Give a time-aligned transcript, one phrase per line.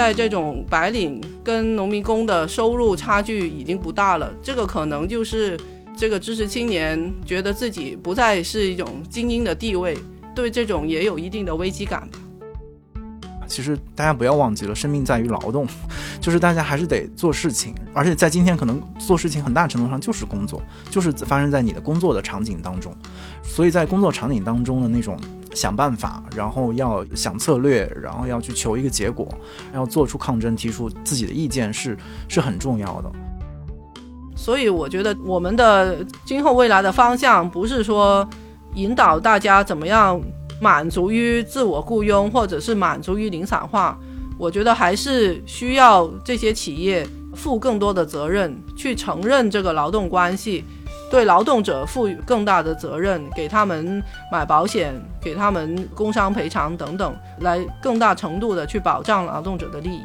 [0.00, 5.60] 在这种白领跟农民工的收入差距已经不大了，这个可能就是
[5.94, 9.94] 这个知识青年觉得自己不再是一种精英的地位，
[10.34, 12.18] 对这种也有一定的危机感吧。
[13.46, 15.66] 其实大家不要忘记了，生命在于劳动，
[16.18, 22.96] 就是大家还是得做事情，而且在今天可能做事情很大程度上就是工作，就是发生在你的工作的场景当中，
[23.42, 25.20] 所以在工作场景当中的那种
[25.54, 29.28] 想办法，然后要想策略，然后要去求一个结果，
[29.74, 31.96] 要做出抗争，提出自己的意见是
[32.28, 33.10] 是很重要的。
[34.36, 38.28] 所以我觉得我们的今后未来的方向不是说
[38.74, 40.20] 引导大家怎么样。
[40.62, 43.98] 满足于自我雇佣，或者是满足于零散化，
[44.36, 50.62] 我觉得还是需要这些企业负更多的责任，去承认这个劳动关系，
[51.10, 60.04] 对劳动者赋予更大的责任，给他们买保险，给他们工伤赔偿等等，来更大程度的去保障劳动者的利益。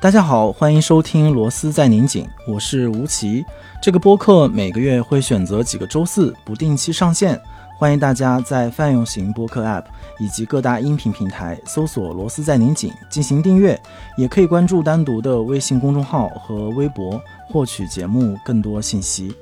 [0.00, 3.44] 大家好，欢迎收听《螺丝在拧紧》，我是吴奇。
[3.82, 7.38] 这个播客每个月会选择几个周四不定期上线，
[7.78, 9.84] 欢迎大家在泛用型播客 App
[10.18, 13.80] 以及各大音频平台搜索“螺丝在拧紧”进行订阅，
[14.16, 19.32] 也可以关注单独的微信公众号和微博获取节目更多信息。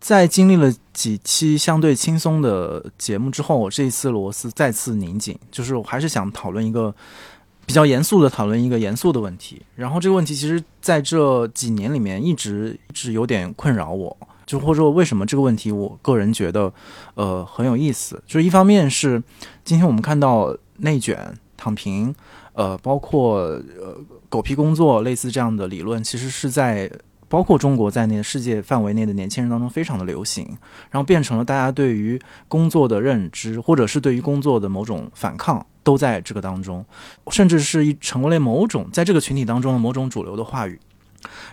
[0.00, 6.92] 在经历了几期相对轻松的节目之后，这一次螺丝再次拧紧，就是我还是想讨论一个
[7.66, 9.60] 比较严肃的讨论一个严肃的问题。
[9.74, 16.72] 然后这个问题其实在这几年里面一直一直有点困扰我，就或者说为什么这个问题我个人觉得
[17.12, 18.22] 呃很有意思。
[18.26, 19.22] 就是一方面是
[19.62, 22.14] 今天我们看到内卷、躺平，
[22.54, 23.98] 呃，包括呃
[24.30, 26.90] 狗屁工作类似这样的理论，其实是在。
[27.28, 30.46] 包括中国在内的世界范围内的年轻人当中非常的流行，
[30.90, 36.84] 然后变成了大家对于工作的认知，或者是对于工作的某种反抗，都在这个当中，
[37.30, 40.78] 甚至是一成为了某种在这个群体当中的某种主流的话语。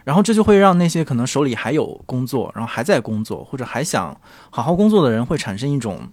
[0.03, 4.16] 然后这就会让那些可能手里还有工作，然后还在工作或者还想
[4.51, 6.07] 好好工作的人，会产生一种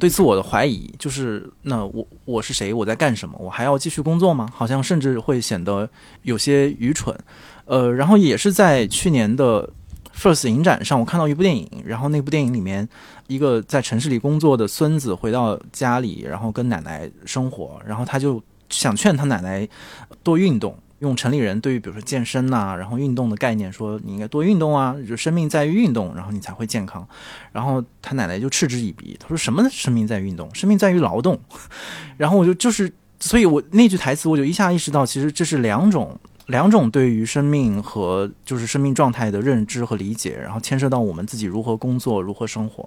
[0.00, 2.72] 对自我的怀疑，就是那我我是谁？
[2.74, 3.38] 我在干什么？
[3.38, 4.48] 我还要继续工作吗？
[4.52, 5.88] 好像甚至会显得
[6.22, 7.16] 有些愚蠢。
[7.68, 9.68] 呃，然后也是在去年的
[10.16, 12.88] First 影展上，我看到一部电影，然后那部电影里面，
[13.26, 19.68] 一个在城市里工作的孙子回到家里，然后跟奶奶生活，然后他就想劝他奶奶
[20.22, 27.06] 多运动，用城里人对于比如说健身呐，然后运动的概念说你应该多运动啊，就生命在于运动，然后你才会健康。
[27.52, 31.38] 然后他奶奶就嗤之以鼻，他说什么生命在于运动，生命在于劳动。
[32.16, 32.90] 然后我就就是，
[33.20, 36.18] 所以我那句台词我就一下意识到，其实这是两种。
[36.48, 42.86] 两种对于生命和就是生命状态的认知和理解，然后牵涉到我们自己如何工作、如何生活。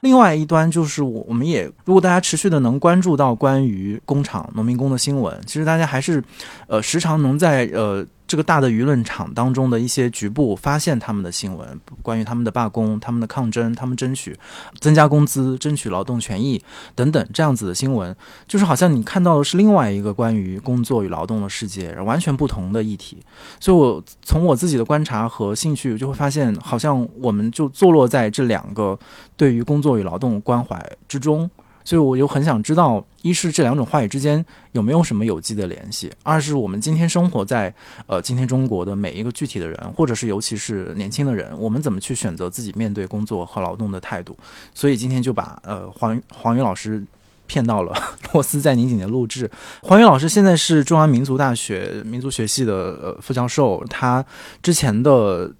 [0.00, 6.22] 另外一端就是我，我们也如果大家持续的能关注到关于工厂农民工的新闻，其实大家还是，
[6.66, 8.06] 呃，时常能在呃。
[8.30, 14.38] 这个大的舆论场当中的一些局部发现他们的新闻，关于他们的罢工、他们的抗争、他们争取
[14.78, 16.62] 增加工资、争取劳动权益
[16.94, 18.14] 等等这样子的新闻，
[18.46, 23.18] 就是好像你看到的是另外一个关于工作与劳动的世界，完全不同的议题。
[23.58, 28.96] 所以，我从我自己的观察和兴趣，就会发现，好像我们就坐落在这两个
[29.36, 31.50] 对于工作与劳动关怀之中。
[31.90, 37.74] 所以，我就很想知道，一是这两种话语之间有没有什么有机的联系；二是我们今天生活在
[38.06, 44.36] 呃今天中国的每一个具体的人，或者是尤其是年轻的人，我们怎么去选择自己面对工作和劳动的态度？
[44.72, 47.02] 所以今天就把呃黄黄宇老师
[47.48, 47.92] 骗到了
[48.32, 49.50] 螺丝在拧紧的录制。
[49.82, 52.72] 黄宇老师现在是中央民族大学民族学系的
[53.02, 54.24] 呃副教授，他
[54.62, 55.52] 之前的。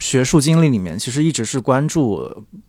[0.00, 2.14] 学术经历里面，其实一直是关注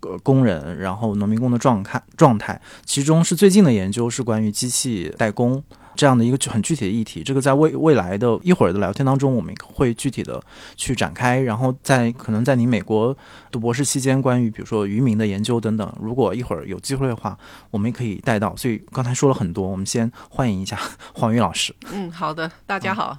[0.01, 2.61] 呃工人，然后农民工的状态状态。
[2.85, 5.63] 其中是最近的研究是关于机器代工
[5.95, 7.23] 这样的一个很具体的议题。
[7.23, 10.41] 这个在未未来的一会儿的聊天当中，我们会具体的
[10.75, 11.39] 去展开。
[11.39, 13.15] 然后在可能在你美国
[13.49, 17.37] 读博士期间，关于比如说渔民的研究等等，如果一会儿有机会的话，
[17.71, 18.53] 我们也可以带到。
[18.57, 20.77] 所以刚才说了很多，我们先欢迎一下
[21.15, 21.73] 黄宇老师。
[21.93, 23.17] 嗯，好的，大家好。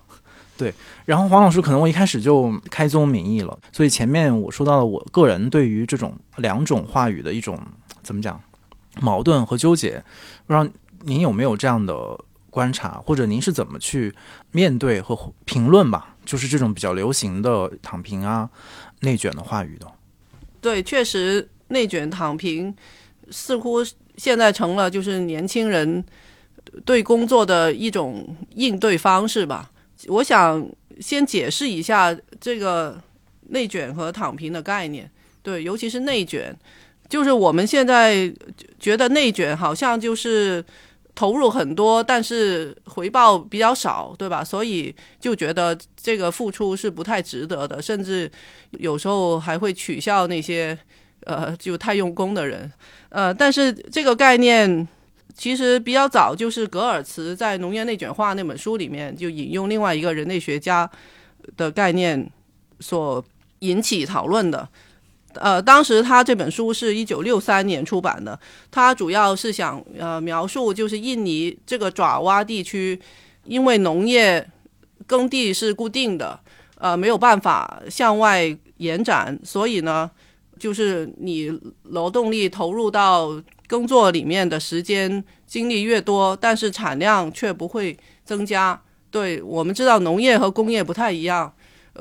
[0.56, 0.72] 对，
[1.04, 7.58] 然后黄老师可能我一开始就开宗明义了，所以前面我说到了我个人对于这种两种话语的一种
[8.02, 8.40] 怎么讲
[9.00, 10.02] 矛盾和纠结，
[10.46, 10.68] 不知道
[11.00, 12.16] 您有没有这样的
[12.50, 14.14] 观察，或者您是怎么去
[14.52, 16.14] 面对和评论吧？
[16.24, 18.48] 就是这种比较流行的躺平啊、
[19.00, 19.86] 内卷的话语的。
[20.60, 22.72] 对，确实内卷躺平
[23.30, 23.78] 似乎
[24.16, 26.04] 现在成了就是年轻人
[26.84, 29.70] 对工作的一种应对方式吧。
[30.08, 30.66] 我想
[31.00, 33.00] 先解释一下这个
[33.48, 35.10] 内卷和躺平的概念。
[35.42, 36.56] 对，尤其是内卷，
[37.08, 38.32] 就是我们现在
[38.78, 40.64] 觉得内卷好像就是
[41.14, 44.44] 投入很多，但是回报比较少，对吧？
[44.44, 48.30] 所以就觉得这个付出是不太值得的，甚至
[48.70, 50.78] 有时候还会取笑那些
[51.24, 52.70] 呃就太用功的人。
[53.08, 54.88] 呃，但是这个概念
[55.36, 60.88] 其实比较早，就是格尔茨在《农业内卷化》那本书里面就引用另外一个人类学家
[61.56, 62.30] 的概念
[62.80, 63.24] 所
[63.60, 64.68] 引起讨论的。
[65.34, 68.38] 呃，当时他这本书是一九六三年出版的，
[68.70, 73.00] 他主要是想呃描述就是印尼这个爪哇地区，
[73.44, 74.46] 因为农业
[75.06, 76.38] 耕地是固定的，
[76.76, 80.10] 呃没有办法向外延展，所以呢，
[80.58, 83.42] 就是你劳动力投入到
[83.72, 88.78] 工作里面的时间精力越多，但是产量却不会增加。
[89.10, 91.50] 对我们知道农业和工业不太一样，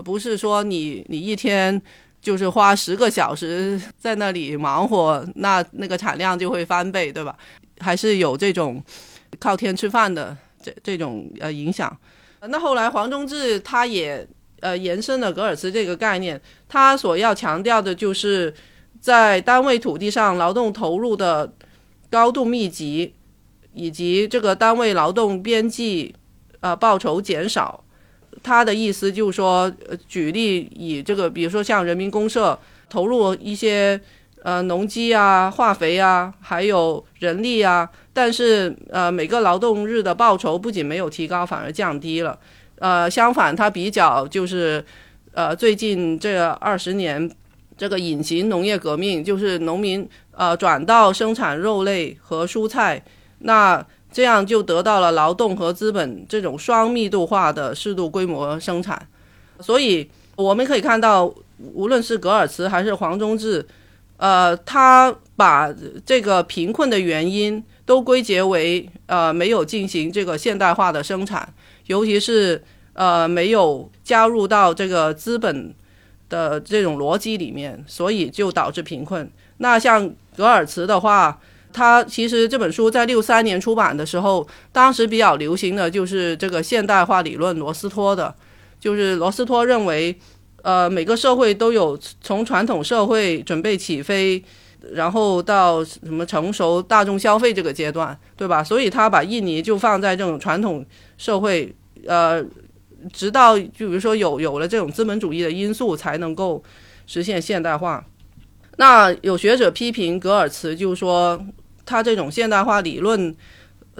[0.04, 1.82] 不是说你你一天。
[2.22, 7.36] 就是花十个小时在那里忙活，那那个产量就会翻倍，对吧？
[7.80, 8.80] 还是有这种
[9.40, 11.92] 靠天吃饭的这这种呃影响。
[12.42, 14.24] 那后来黄宗智他也
[14.60, 16.40] 呃延伸了格尔茨这个概念，
[16.70, 18.54] 他所要强调的就是
[19.01, 21.51] 在单位土地上劳动投入的
[22.09, 23.15] 高度密集，
[23.74, 26.15] 以及这个单位劳动边际
[26.59, 27.83] 呃报酬减少。
[28.44, 29.71] 他的意思就是说，
[30.07, 32.57] 举例以这个，比如说像人民公社
[32.89, 34.00] 投入一些
[34.44, 42.39] 呃农机啊、化肥啊，还有人力啊，但是呃每个劳动日的报酬不仅没有提高，反而降低了。
[42.80, 44.83] 呃，相反，他比较就是
[45.33, 47.30] 呃最近这二十年
[47.81, 53.04] 这个隐形农业革命，就是农民呃转到生产肉类和蔬菜，
[53.39, 53.83] 那。
[54.13, 59.07] 这样就得到了劳动和资本这种双密度化的适度规模生产，
[59.62, 60.06] 所以
[60.36, 61.33] 我们可以看到，
[61.74, 63.66] 无论是格尔茨还是黄宗智，
[64.18, 65.74] 呃，他把
[66.06, 71.48] 这个贫困的原因都归结为呃没有进行这个现代化的生产，
[71.86, 72.62] 尤其是
[72.92, 75.74] 呃没有加入到这个资本
[76.31, 79.30] 的这种逻辑里面，所以就导致贫困。
[79.57, 81.39] 那像格尔茨的话。
[81.74, 88.36] 他其实这本书在六三年出版的时候，当时比较流行的就是这个现代化理论，罗斯托的，
[88.78, 90.13] 就是罗斯托认为，
[90.63, 94.44] 呃，每个社会都有从传统社会准备起飞，
[94.92, 98.62] 然后到什么成熟大众消费这个阶段，对吧？
[98.62, 100.86] 所以他把印尼就放在这种传统
[101.18, 101.74] 社会，
[102.06, 102.44] 呃，
[103.13, 106.63] 直到就比如说有有了这种资本主义的因素，才能够
[107.07, 108.06] 实现现代化。
[108.77, 111.44] 那有学者批评格尔茨，就是说。
[111.83, 113.36] 他这种现代化理论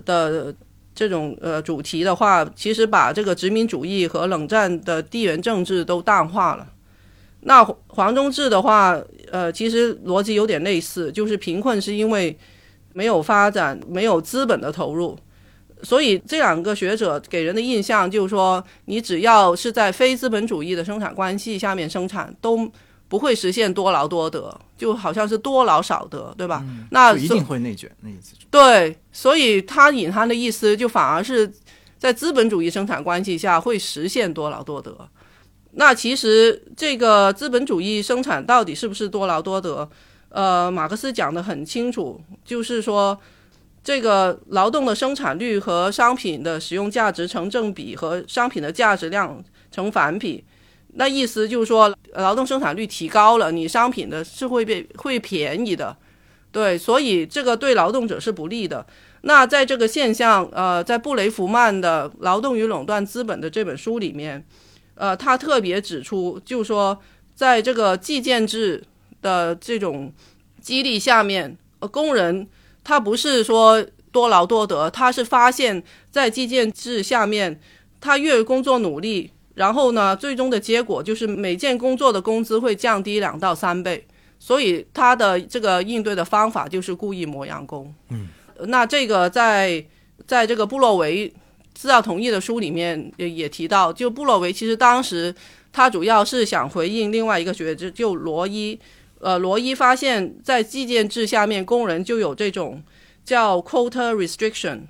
[0.06, 0.54] 的
[0.96, 6.66] 这种呃主题的话，其实把这个殖民主义和冷战的地缘政治都淡化了。
[7.42, 8.98] 那黄宗智的话，
[9.32, 12.38] 呃，其实逻辑有点类似，就是贫困是因为
[12.94, 15.18] 没有发展、没有资本的投入。
[15.84, 22.72] 所以这两个学者给人的印象就是说，你只要是在非资本主义的生产关系下面生产，都。
[23.12, 26.66] 不会实现多劳多得，就好像是多劳少得，对吧？
[26.92, 28.36] 那一定会内卷，那意思。
[28.50, 31.52] 对，所以他隐含的意思就反而是
[31.98, 34.98] 在资本主义生产关系下会实现多劳多得。
[35.72, 39.90] 那其实这个资本主义生产到底是不是多劳多得？
[40.30, 43.20] 呃，马克思讲的很清楚，就是说
[43.84, 50.44] 这个劳动的生产率和商品的使用价值成正比，和商品的价值量成反比。
[50.94, 55.96] 那意思就是说，劳动生产率提高了，你商品的是会被会便宜的，
[56.52, 58.86] 对，所以这个对劳动者是不利的。
[59.22, 64.44] 那在这个现象，呃，在布雷弗曼的《劳动与垄断资本》的这本书里面，
[64.96, 67.00] 呃，他特别指出，就是说，
[67.34, 68.84] 在这个计件制
[69.22, 70.12] 的这种
[70.60, 72.48] 激励下面，呃，工人
[72.84, 77.60] 他不是说多劳多得，他是发现，在计件制下面，
[78.00, 79.32] 他越工作努力。
[79.54, 84.08] 然后呢，最终的结果就是每件工作的工资会降低两到三倍，
[84.40, 87.94] 所以他的这个应对的方法就是故意磨洋工。
[88.10, 88.30] 嗯，
[88.68, 89.86] 那这个在
[90.26, 91.32] 在这个布洛维
[91.74, 95.36] 资料同意的书里面也也提到，就布洛维其实当时
[95.74, 98.80] 他主要是想回应另外一个学者，就罗伊。
[99.22, 102.84] 呃，罗伊发现，在计件制下面，工人就有这种
[103.24, 104.82] 叫 quota restriction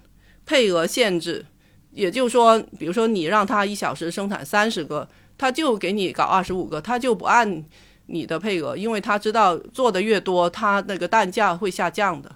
[0.45, 1.45] 配额限制。
[1.91, 5.05] 也就是说，比如说你让他一小时生产三十个，
[5.37, 7.63] 他就给你搞二十五个，他就不按
[8.05, 12.33] 你的配额，因为他知道做的越多，他那个单价会下降的。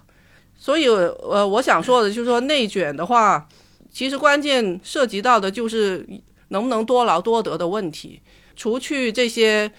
[0.54, 3.48] 所以，呃，我想说的就是说，内卷的话，
[3.90, 6.06] 其实关键涉及到的就是
[6.48, 8.20] 能不能多劳多得的问题。
[8.54, 9.70] 除去这些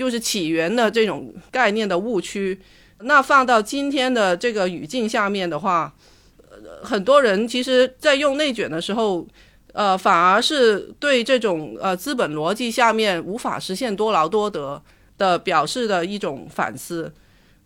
[0.00, 2.58] 就是起源的这种概念的误区，
[3.00, 5.92] 那放到今天的这个语境下面的话，
[6.50, 9.28] 呃很多人其实在用内卷的时候，
[9.74, 14.82] 呃，反而是对这种呃资本逻辑下面无法实现多劳多得
[15.18, 17.12] 的表示的一种反思。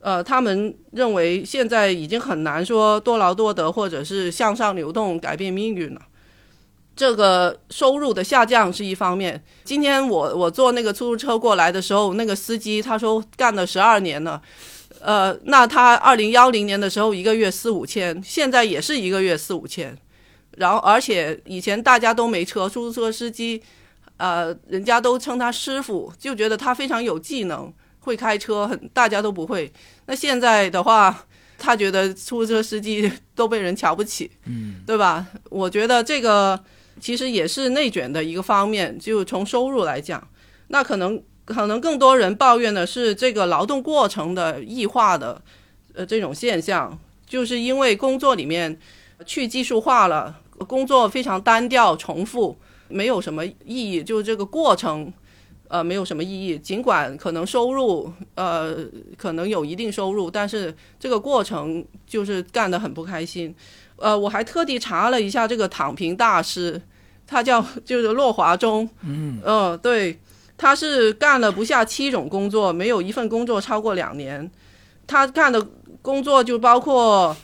[0.01, 6.01] 呃，他们认为现在已经很难说多劳多得或者是向上流动改变命运了。
[6.97, 9.43] 这个收入的下降是一方面。
[9.65, 14.41] 今天我我坐那个出租车过来的时候，那个司机他说干了十二年了，
[15.01, 19.97] 呃，那他二零幺零年的时候一个月四五千，现在也是一个月四五千。
[20.57, 23.63] 然后而且以前大家都没车，出租车司机，
[24.17, 27.73] 呃，人家都称他师傅，就觉得他非常有技能。
[28.01, 29.73] 会开车，很大家都不会。
[30.05, 31.25] 那现在的话，
[31.57, 35.27] 他觉得出租车司机都被人瞧不起，嗯，对吧？
[35.49, 36.63] 我觉得这个
[37.01, 38.99] 其实也是内卷的一个方面。
[38.99, 40.27] 就从收入来讲，
[40.69, 45.41] 那可能可能更多人抱怨的是这个劳动过程的异化的
[45.95, 48.79] 呃这种现象，就是因为工作里面
[49.25, 52.57] 去技术化了，工作非常单调重复，
[52.89, 55.13] 没有什么意义，就这个过程。
[55.67, 56.59] 呃，没有什么意义。
[56.59, 58.77] 尽管可能收入，呃，
[59.17, 63.53] 可能有一定收入，但是这个过程就是干得很不开心。
[64.05, 66.79] 呃，我还特地查了一下这个躺平大师，
[67.27, 68.87] 他叫 就是洛华忠。
[69.01, 70.21] 嗯，呃，对，
[70.59, 74.51] 他是干了不下七种工作，没有一份工作超过两年。
[75.07, 75.67] 他干的
[76.03, 77.35] 工作就包括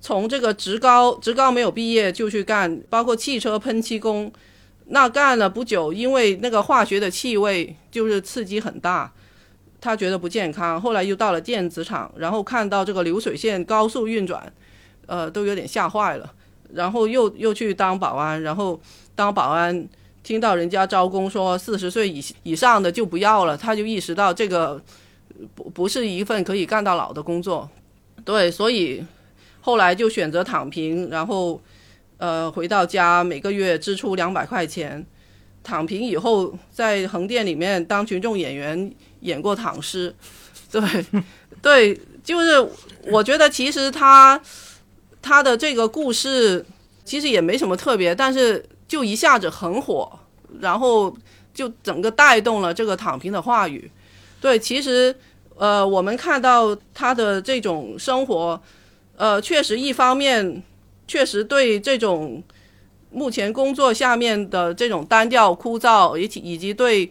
[0.00, 4.32] 从这个职高，职高没有毕业就去干，包括汽车喷漆工。
[4.86, 9.12] 那干了不久，因为那个化学的气味就是刺激很大，
[9.80, 10.80] 他觉得不健康。
[10.80, 14.52] 后来又到了电子厂，然后看到这个流水线高速运转，
[15.08, 16.32] 呃，都有点吓坏了。
[16.72, 18.80] 然后又又去当保安，然后
[19.16, 19.88] 当保安，
[20.22, 24.80] 听到人家招工说四十岁以以上的就不要了，他就意识到这个
[25.56, 27.68] 不不是一份可以干到老的工作。
[28.24, 29.04] 对，所以
[29.60, 31.60] 后来就选择躺平，然后。
[32.20, 35.06] 呃，回到家每个月支出两百块钱，
[35.62, 40.12] 躺平以后在横店里面当群众演员，演过躺尸，
[40.68, 40.82] 对，
[41.62, 42.68] 对，就是
[43.04, 44.36] 我觉得其实他
[45.28, 46.64] 他的这个故事
[47.04, 50.18] 其实也没什么特别，但是就一下子很火，
[50.60, 51.14] 然后
[51.52, 53.90] 就整个带动了这个躺平的话语。
[54.40, 55.14] 对，其实
[55.56, 58.58] 呃，我们看到他的这种生活，
[59.16, 60.62] 呃，确实一方面。
[61.10, 62.42] 确实对这种
[63.10, 67.10] 目前工作下面的这种单调枯燥，以及以及对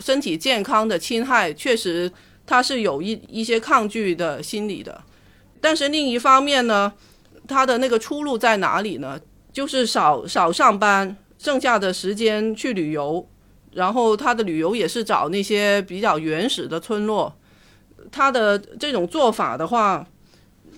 [0.00, 2.10] 身体健康的侵害，确实
[2.46, 5.02] 他是有一一些抗拒的心理的。
[5.60, 6.90] 但是另一方面呢，
[7.48, 9.18] 他的那个出路在哪里呢？
[9.52, 13.26] 就是少少上班，剩下的时间去旅游。
[13.72, 17.34] 然后他的旅游也是找那些比较原始的村落。
[18.12, 20.06] 他的这种做法的话。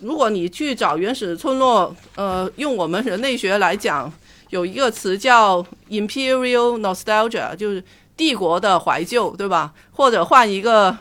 [0.02, 4.10] 如果你去找原始村落，呃，用我们人类学来讲，
[4.48, 7.84] 有一个词叫 imperial nostalgia，就是
[8.16, 9.74] 帝国的怀旧，对吧？
[9.92, 10.96] 或者换一个，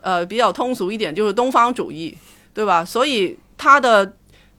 [0.00, 2.16] 呃，比较通俗一点，就是东方主义，
[2.54, 2.82] 对吧？
[2.82, 4.10] 所以他的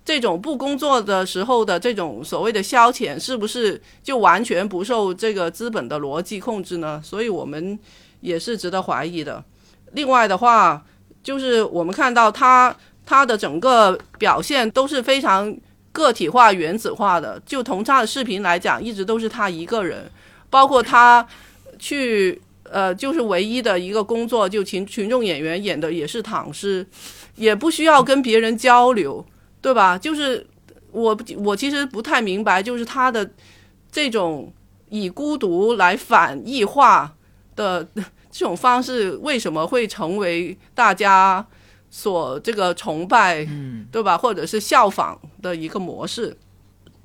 [0.04, 7.02] 这种不工作的时候的这种所谓的消遣，是不是就完全不受这个资本的逻辑控制呢？
[7.04, 7.78] 所以我们
[8.22, 9.44] 也是值得怀疑的。
[9.94, 10.84] 另外的话，
[11.24, 12.76] 就是我们看到他。
[13.06, 15.58] 他的整个表现都是非常
[15.92, 17.42] 个体化、原子化的。
[17.44, 20.08] 就从他的视频来讲，一直都是他一个人，
[20.48, 21.28] 包括他
[21.80, 26.86] 去呃，就是唯一的一个工作，就群群众演员演的也是躺尸，
[27.36, 29.26] 也不需要跟别人交流，
[29.62, 29.98] 对吧？
[29.98, 30.46] 就是
[30.92, 33.30] 我我其实不太明白，就是他的
[33.92, 34.52] 这种
[34.90, 37.16] 以孤独来反异化
[37.56, 37.88] 的
[38.32, 41.46] 这种方式，为什么会成为大家？
[41.92, 44.16] 所这个崇拜，嗯对吧？
[44.16, 46.38] 或者是效仿的一个模式，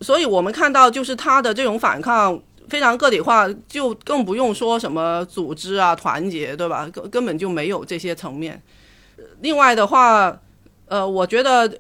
[0.03, 6.87] 所以我们看到就是他的这种反抗非常个体化，就更不用说什么组织啊、团结，对吧？
[6.93, 8.63] 根根本就没有这些层面。
[9.41, 10.39] 另外的话，
[10.85, 11.79] 呃，我觉得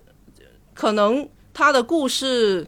[0.75, 2.67] 可能他的故事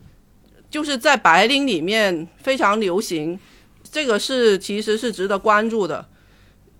[0.70, 3.38] 就是在白领里面非常流行，
[3.82, 6.08] 这个是其实是值得关注的，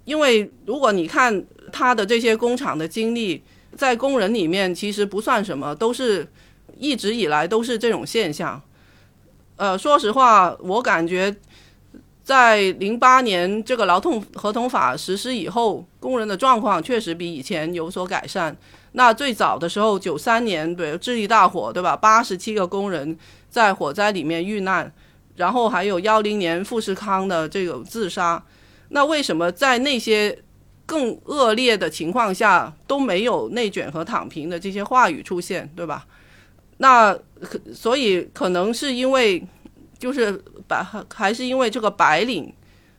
[0.05, 1.45] 因为如果你看。
[1.73, 3.43] 他的这些工厂的经历，
[3.75, 6.27] 在工人里面其实不算什么，都是
[6.79, 8.63] 一直以来都是这种现象。
[9.57, 11.35] 呃，说实话，我感觉
[12.23, 18.57] 在零八年这个劳动合同法实施以后，工人的状况确实比以前有所改善。
[18.97, 21.95] 那最早的时候，九三年对智利大火，对吧？
[21.95, 23.17] 八十七个工人
[23.49, 24.91] 在火灾里面遇难，
[25.37, 28.43] 然后还有幺零年富士康的这种自杀。
[28.89, 30.39] 那为什么在那些
[30.87, 36.07] 更恶劣的情况下都没有内卷和躺平的这些话语出现，对吧？
[36.79, 39.47] 那可所以可能是因为。
[39.99, 40.31] 就是
[40.69, 42.53] 白还是因为这个白领，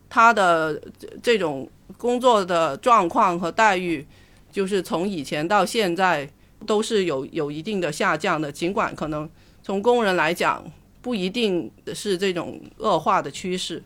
[0.09, 0.81] 他的
[1.21, 4.03] 这种工作的状况和待遇，
[4.57, 6.27] 就是从以前到现在
[6.65, 8.51] 都是有有一定的下降的。
[8.51, 9.29] 尽管可能
[9.61, 10.65] 从工人来讲
[10.99, 13.83] 不一定是这种恶化的趋势。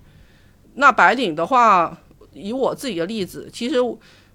[0.76, 1.98] 那白领的话，
[2.32, 3.76] 以我自己的例子，其实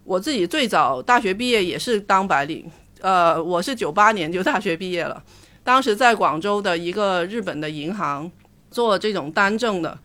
[0.04, 5.24] 我自己最早大学毕业也是当白领，呃，我是九八年就大学毕业了，
[5.64, 8.30] 当时在广州的一个日本的银行。
[8.68, 9.98] 做这种单证的，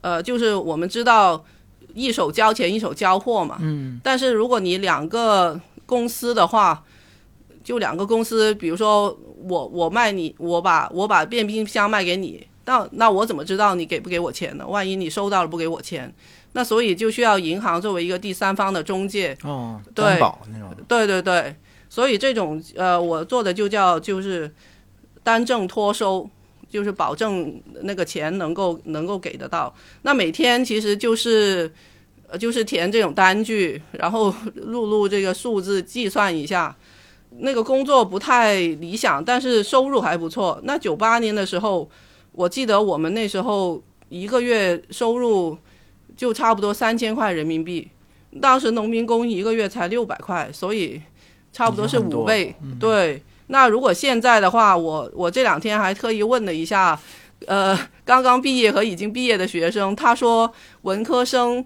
[0.00, 1.44] 呃，就是我们知道
[1.92, 3.58] 一手交钱一手交货嘛。
[3.60, 4.00] 嗯。
[4.02, 6.84] 但是如果你两个公司的话，
[7.62, 14.66] 就两个公司，比如说我我卖你，我把我把变冰箱卖给你，那那我怎么知道你给不给我钱呢？
[14.66, 16.12] 万一你收到了不给我钱，
[16.52, 19.36] 那所以就需要银行作为一个第三方的中介。
[19.42, 19.80] 哦。
[19.94, 20.74] 担保那种。
[20.86, 21.56] 对对对，
[21.88, 24.52] 所以这种呃，我做的就叫就是
[25.22, 26.28] 单证托收。
[26.70, 29.72] 就是保证那个钱能够能够给得到。
[30.02, 31.72] 那每天其实就是，
[32.28, 36.74] 呃，就是填这种单据，然后 录入这个数字，计算一下。
[37.38, 40.60] 那个工作不太理想，但是收入还不错。
[40.62, 41.90] 那九八年的时候，
[42.32, 45.58] 我记得我们那时候一个月收入
[46.16, 47.88] 就差不多三千块人民币。
[48.40, 51.02] 当时农民工一个月才六百块，所以
[51.52, 52.54] 差不多是五倍。
[52.78, 53.22] 对。
[53.48, 56.98] 那如果现在的话，我我这两天还特意问了一下，
[57.46, 60.50] 呃，刚刚毕业和已经毕业的学生，他说
[60.82, 61.64] 文科生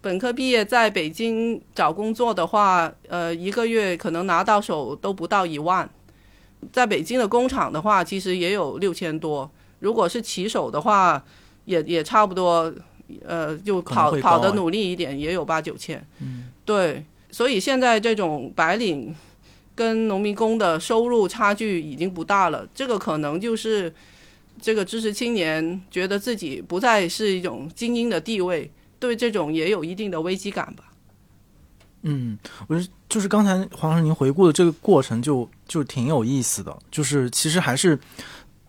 [0.00, 5.88] 本科毕业在北京找工作的话，呃，一个月可能拿到手都不到一万，
[6.72, 11.22] 在北京的工厂的话，其实也有六千多，如果是骑手的话，
[11.64, 12.72] 也也差不多，
[13.26, 16.04] 呃，就跑跑的努力一点，也有八九千。
[16.20, 19.14] 嗯，对，所以现在这种白领。
[19.72, 23.90] 跟农民工的收入差距已经不大了，这个可能就是
[24.60, 30.84] 这个知识青年觉得自己不再是一种精英的地位，对这种也有一定的危机感吧。
[32.02, 37.98] 嗯，我觉得就是刚才黄老师您回顾的这个过程就就挺有意思的，就是其实还是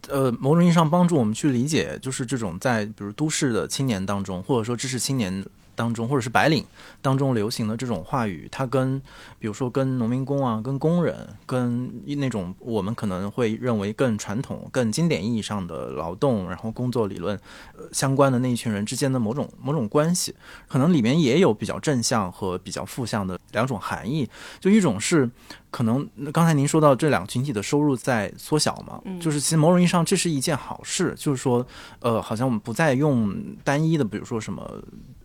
[0.08, 5.46] 呃某种意义上帮助我们去理解，就是这种在比如都市的青年当中，或者说知识青年。
[5.76, 6.66] 当中，或者是白领
[7.02, 9.00] 当中流行的这种话语，它跟
[9.40, 17.40] 比如说跟农民工啊、跟工人、跟那种我们可能会认为更传统、更经典意义上的劳动，然后工作理论
[17.78, 20.36] 呃相关的那一群人之间的某种某种关系，
[20.68, 24.30] 可能里面也有比较正向和比较负向的两种含义。
[24.60, 25.30] 就一种是。
[25.72, 31.66] 可能刚才您说到这两个群体的收入在缩小嘛，就是其实某种意义上这是一件好事，就是说，
[32.02, 34.70] 呃，好像我们不再用单一的，比如说什么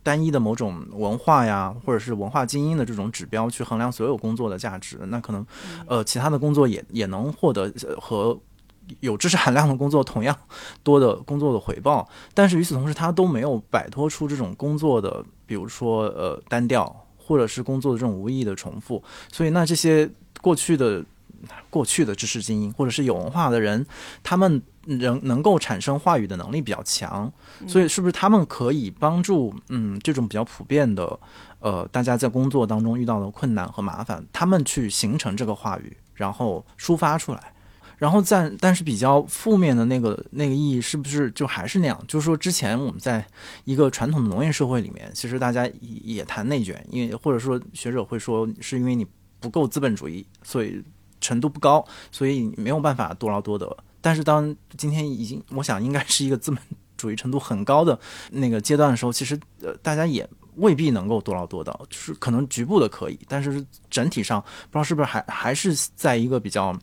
[0.07, 5.45] 单一的某种文化呀，或者是文化精英的这种指标去衡量所有工作的价值，那可能，
[5.85, 8.39] 呃，其他的工作也也能获得和
[9.01, 10.33] 有知识含量的工作同样
[10.81, 20.09] 多的工作的回报，但是与此同时，他都没有摆脱出这种工作的，比如说呃单调，或者是工作的这种无意义的重复，所以那这些。
[20.39, 21.03] 过去的
[21.67, 23.83] 过去的知识精英或者是有文化的人，
[24.21, 27.31] 他们能能够产生话语的能力比较强，
[27.67, 31.19] 所以是不是他们可以帮助嗯这种比较普遍的
[31.59, 37.53] 呃大家在工作当中遇到的困难和麻烦，他们去形成这个话语，然后抒发出来，
[37.97, 42.03] 然后在但是比较负面的那个那个意义是不是就还是那样？
[42.07, 43.25] 就是说之前我们在
[43.65, 49.05] 一个传统的农业社会里面，其实大家也谈内卷，因为或者说学者会说是因为你。
[49.39, 50.83] 不够资本主义，所以
[51.21, 53.77] 程度不高，所以没有办法多劳多得。
[54.07, 56.57] 但是当今天已经，我想应该是一个资本
[56.95, 57.99] 主义程度很高的
[58.31, 66.73] 那个阶段的时候，其实呃大家也未必能够多劳多得，就是可能局部的可以，但是整体上不知道是不是还还是在一个比较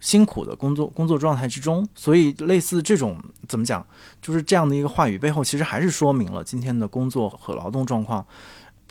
[0.00, 1.86] 辛苦的工作工作状态之中。
[1.94, 3.86] 所以类似这种怎么讲，
[4.22, 8.26] 就是这样的一个话语背后，其实还是说明了今天的工作和劳动状况。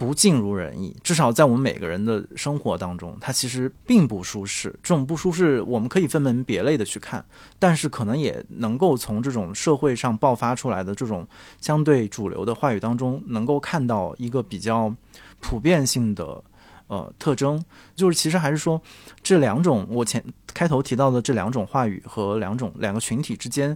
[0.01, 4.71] 不尽如人意，至少在我们每个人的生活当中，它其实并不舒适。
[4.81, 7.23] 这种不舒适，我们可以分门别类的去看，
[7.59, 11.27] 但是可能也能够从这种社会上爆发出来的这种
[11.59, 14.91] 相对主流的话语当中，能够看到一个比较
[15.39, 16.43] 普遍性的，
[16.91, 17.63] 呃特征，
[17.95, 18.81] 就是其实还是说
[19.23, 20.21] 这两种我前
[20.53, 23.73] 开头提到的这两种话语和两种两个群体之间，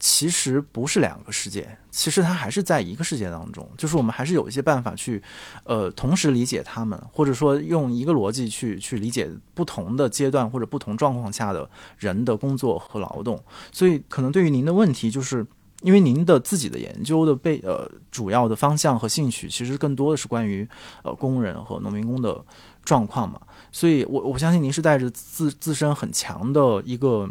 [0.00, 5.22] 其实不是两个世界，其实它还是在一个世界当中，就是我们还是有一些办法去
[5.62, 15.46] 呃同时理解他们，或者说用一个逻辑去去理解不同的阶段或者不同状况下的人的工作和劳动，所以可能对于您的问题就是。
[15.82, 20.66] 因为您的自己的研究的背呃主要的方向和兴趣，其实更多的是关于
[21.02, 22.42] 呃工人和农民工的
[22.82, 23.38] 状况嘛，
[23.70, 27.28] 所以我我相信您是带着自自身很强的一个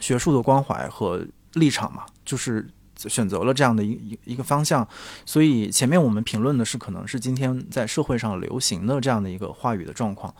[0.00, 2.66] 学术的关怀和立场嘛，就是
[2.96, 4.88] 选择了这样的一一一个方向。
[5.26, 10.34] 所以前面我们评论的是可能是今天在社会上流行的这样的一个话语的状况，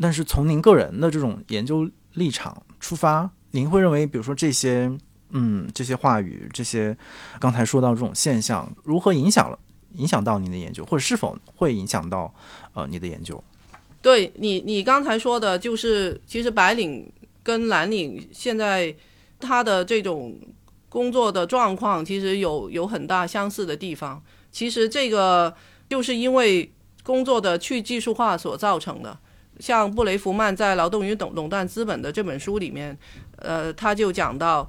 [0.00, 4.90] 但是从您个人的这种研究立场出发，您会认为，比如说这些。
[5.38, 6.96] 嗯，这些话语，这些
[7.38, 9.58] 刚才说到这种现象，如何影响了
[9.96, 12.32] 影响到您的研究，或者是否会影响到
[12.72, 13.42] 呃你的研究？
[14.00, 18.94] 对你，你刚才说的就是，其实白领跟蓝领现在
[19.38, 20.34] 他的这种
[20.88, 24.22] 工作的状况，其实有有很大相似的地方。
[24.50, 25.54] 其实这个
[25.86, 26.72] 就是因为
[27.02, 29.18] 工作的去技术化所造成的。
[29.60, 32.96] 像布雷弗曼在《劳动与垄垄断资本》的这本书里面，
[33.36, 34.66] 呃，他就讲到。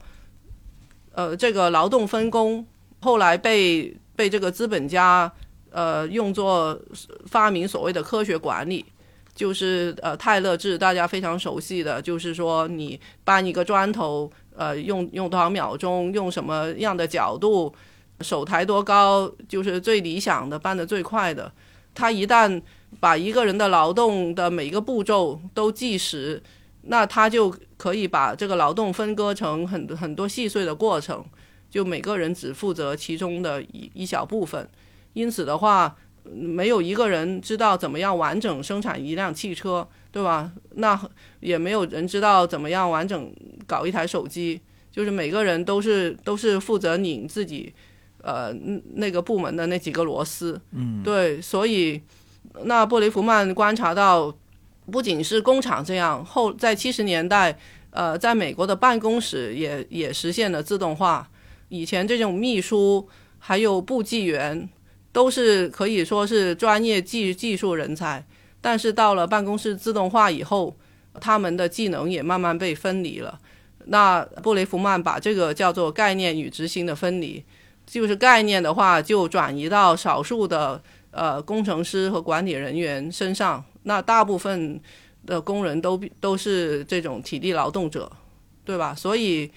[1.17, 2.63] 呃，这个劳动分工
[3.01, 5.31] 后来被被这个资本家
[5.71, 6.79] 呃用作
[7.25, 8.85] 发明所谓的科学管理，
[9.33, 17.73] 就是呃泰勒制，大家非常熟悉的，就是说你搬一个砖头，呃用用多少秒钟，用什么样的角度，
[18.21, 21.51] 手抬多高，就是最理想的搬得最快的。
[21.95, 22.61] 他一旦
[22.99, 26.43] 把一个人的劳动的每一个步骤都计时。
[26.89, 31.23] 那他就可以把这个劳动分割成很很多细碎的过程，
[31.69, 34.67] 就每个人只负责其中的一一小部分，
[35.11, 40.51] 因此的话，没有一个人知道怎么样完整生产一辆汽车，对吧？
[40.75, 40.97] 那
[41.41, 43.33] 也没有人知道怎么样完整
[43.65, 47.73] 搞一台手机，就是每个人都是都是负责拧自己，
[48.21, 48.53] 呃，
[48.95, 52.01] 那个部门的那几个螺丝，嗯，对，所以
[52.63, 54.33] 那布雷弗曼观察到。
[54.91, 57.57] 不仅是工厂这样，后在七十年代，
[57.89, 61.29] 呃，在美国的办公室也也实现了自动化。
[61.67, 64.69] 以前这种秘书还有部记员
[65.11, 68.25] 都是可以说是专业技技术人才，
[68.61, 70.77] 但是到了办公室自动化以后，
[71.19, 73.37] 他们的技能也慢慢被分离了。
[73.87, 77.43] 那布雷弗曼把这个叫做概念与执行的分离，
[77.85, 83.63] 就是概念的话就转移到少数的呃工程师和管理人员身上。
[83.87, 84.79] 那大部分
[85.25, 88.11] 的工人都都是这种体力劳动者，
[88.65, 88.93] 对吧？
[88.93, 89.49] 所以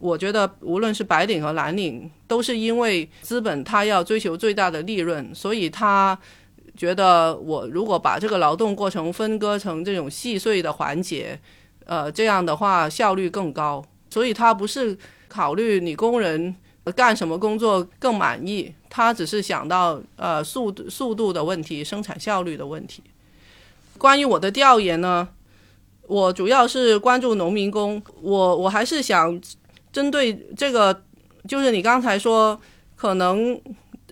[0.00, 6.18] 我觉得，无论是白领和蓝领，都是因为资本他要追求最大的利润，所以他
[6.76, 11.38] 觉得我如果把这个劳动过程分割成这种细碎的环节，
[11.84, 13.84] 呃，这样的话效率更高。
[14.10, 16.54] 所以他不是考虑你工人
[16.94, 23.02] 干什么工作更满意，他只是想到呃速度速度的问题、生产效率的问题。
[23.98, 25.28] 关于我的调研呢，
[26.06, 28.02] 我主要是关注农民工。
[28.20, 29.40] 我我还是想
[29.92, 31.02] 针对这个，
[31.48, 32.60] 就是你刚才说，
[32.94, 33.60] 可能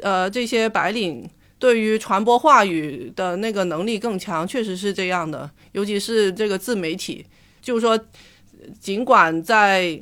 [0.01, 5.51] 呃这些白领对于传播话语的那个能力更强，确实是这样的。
[5.73, 7.25] 尤其是这个自媒体，
[7.61, 7.99] 就是说，
[8.81, 10.01] 尽管在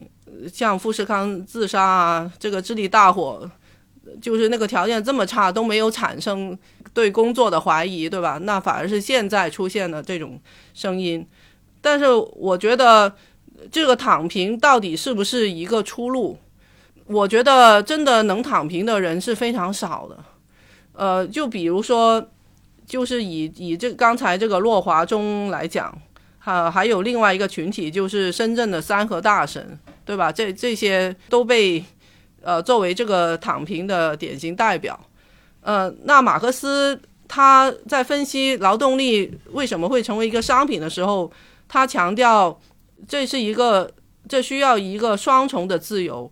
[0.52, 3.50] 像富士康自杀啊，这个智力大火，
[4.20, 6.56] 就是那个条件这么差，都没有产生。
[6.94, 8.38] 对工作的怀疑，对吧？
[8.42, 10.40] 那反而是现在出现的这种
[10.74, 11.26] 声音。
[11.80, 13.12] 但是我觉得，
[13.70, 16.38] 这个躺平到底是不是一个出路？
[17.06, 20.18] 我觉得真的能躺平的人是非常少的。
[20.92, 22.30] 呃，就比如说，
[22.86, 25.92] 就是以以这刚才这个落华中来讲，
[26.38, 30.30] 哈，还有另外一个群体，就是深圳的三和大神，对吧？
[30.30, 31.82] 这这些都被
[32.42, 34.98] 呃作为这个躺平的典型代表。
[35.62, 41.32] 呃，那马克思他在分析劳动力为什么会成为一个商品的时候，
[41.68, 42.60] 他强调
[43.06, 43.88] 这是一个
[44.28, 46.30] 这需要一个双重的自由。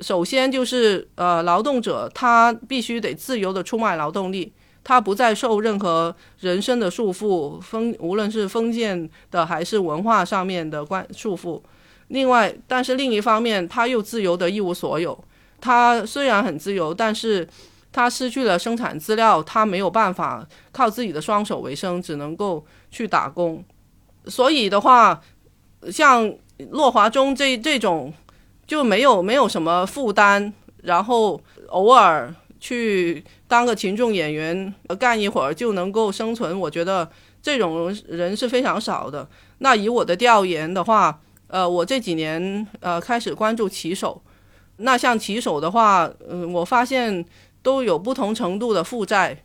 [0.00, 4.50] 首先就是呃，劳动者他必须得自由的出卖劳动力，
[4.82, 11.60] 他不再受任何人身的束缚，封无论是封建的还是文化上面的关束缚。
[12.08, 15.22] 另外，但是另一方面他又自由的一无所有。
[15.60, 17.46] 他虽然很自由，但是。
[17.94, 23.64] 他失去了生产资料，他没有办法靠自己的双手为生，只能够去打工。
[24.26, 25.20] 所以的话，
[25.92, 26.34] 像
[26.70, 28.12] 洛华中这这种
[28.66, 30.52] 就没有没有什么负担，
[30.82, 36.58] 然后偶尔去当个群众演员干一会儿就能够生存。
[36.58, 37.08] 我觉得
[37.40, 39.28] 这种人是非常少的。
[39.58, 44.20] 那以我的调研的话，呃，我这几年呃开始关注骑手，
[44.78, 47.24] 那像骑手的话，嗯，我发现
[47.64, 49.42] 都有不同程度的负债。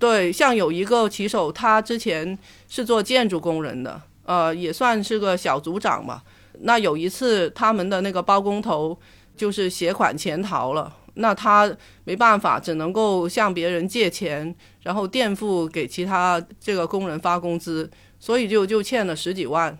[0.00, 2.36] 对，像有一个骑手，他之前
[2.68, 6.24] 是做建筑工人的，呃，也算是个小组长吧。
[6.62, 8.98] 那有一次他们的那个包工头
[9.36, 14.52] 就是携款潜逃了，那他没办法，只能够向别人借钱，
[14.82, 19.78] 然后垫付给其他这个工人发工资，所以就就欠了十几万。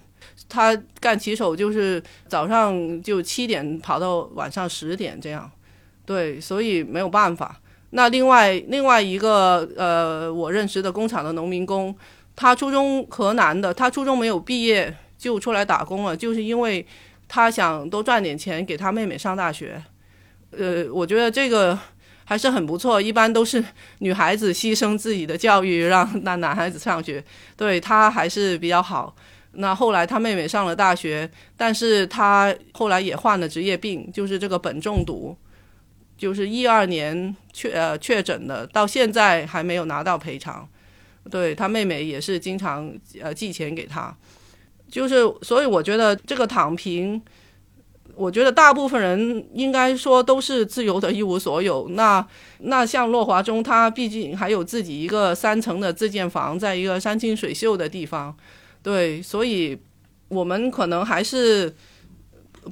[0.49, 5.51] 他干骑手就是早上就七点跑到晚上十点这样，
[6.07, 7.61] 对，所以没有办法。
[7.91, 11.95] 那另外另外一个呃，我认识的工厂的农民工，
[12.37, 16.87] 他初中河南的，他初中没有毕业就出来打工了，就是因为
[17.27, 19.83] 他想多赚点钱给他妹妹上大学。
[20.51, 21.79] 呃，我觉得这个
[22.25, 23.01] 还是很不错。
[23.01, 23.63] 一般都是
[23.99, 27.25] 女孩子牺牲自己的教育让那男孩子上学，
[27.57, 29.15] 对他还是比较好。
[29.53, 35.35] 那后来他妹妹上了大学，但是他后来也患了职业病，就是这个苯中毒。
[36.19, 40.69] 就是一二年确呃确诊的，到现在还没有拿到赔偿。
[41.31, 44.15] 对他妹妹也是经常呃寄钱给他，
[44.91, 47.23] 就是所以我觉得这个躺平，
[48.15, 51.87] 我觉得大部分人应该说都是自由的一无所有。
[51.91, 52.27] 那
[52.61, 58.37] 那像骆华忠，他毕竟还有自己一个三层的自建房，在一个山清水秀的地方，
[58.83, 59.79] 对，所以
[60.29, 61.73] 我们可能还是。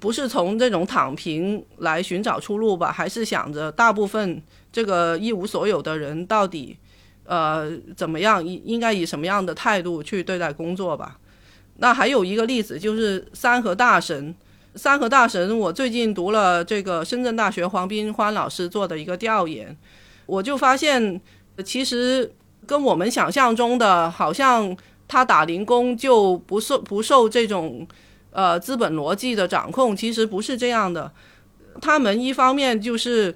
[0.01, 6.77] 不是从这种躺平来寻找出路吧，还是想着大部分这个一无所有的人到底，
[7.25, 11.19] 呃，怎么样应应该以什么样的态度去对待工作吧？
[11.79, 14.35] 那还有一个例子就是三和大神，
[14.75, 19.77] 三和大神，我最近读了这个深圳大学黄斌欢老师做的一个调研，
[20.27, 21.21] 我就发现
[21.65, 22.33] 其实
[22.67, 24.77] 跟我们想象中的，好像
[25.09, 27.87] 他打零工就不受不受这种。
[28.37, 31.11] 呃，资本逻辑的掌控其实不是这样的。
[31.81, 33.35] 他们一方面就是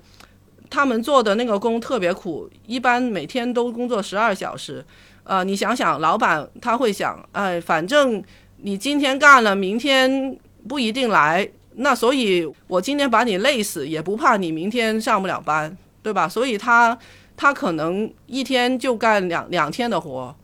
[0.68, 4.84] 他们做的那个工特别苦，一般每天都工作十二小时。
[5.24, 8.22] 呃，你想想，老板他会想，哎，反正
[8.58, 16.28] 你今天干了，明天不一定来，那所以我今天把你累死，也不怕你明天上不了班，对吧？
[16.28, 16.98] 所以他
[17.38, 20.36] 他可能一天就干两两天的活。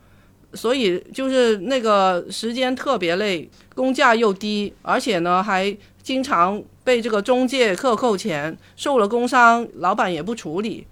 [0.56, 10.86] 所以就是那个时间特别累，工价又低，而且呢还经常被这个中介克扣钱，受了工伤，老板也不处理，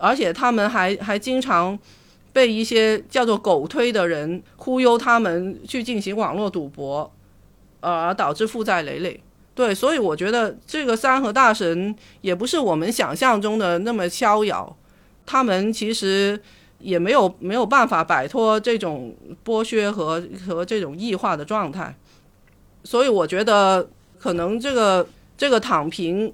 [0.00, 1.78] 而且他们还还经常
[2.32, 7.12] 被一些叫做狗推的人忽悠他们去进行网络赌博，
[7.80, 9.20] 而导致负债累累。
[9.54, 14.76] 对，所以我觉得这个三和大神也不是我们想象中的那么逍遥，
[15.26, 16.40] 他们其实。
[16.84, 21.96] 也没有没有办法摆脱这种剥削和和这种异化的状态，
[22.84, 26.30] 所以我觉得可能这个这个躺平，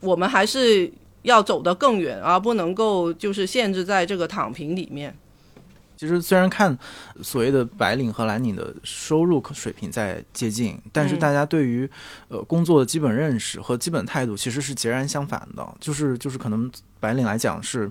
[0.00, 5.14] 我们还是要走得更远，而不能够就是限制在这个躺平里面。
[5.98, 6.78] 其实虽然看
[7.22, 11.86] 所谓的白领和蓝领的收入水平在接近，但是大家对于
[12.28, 15.74] 呃工作的基本认识和基本态度其实是截然相反的。
[15.78, 17.90] 就是就是可能白领来讲是。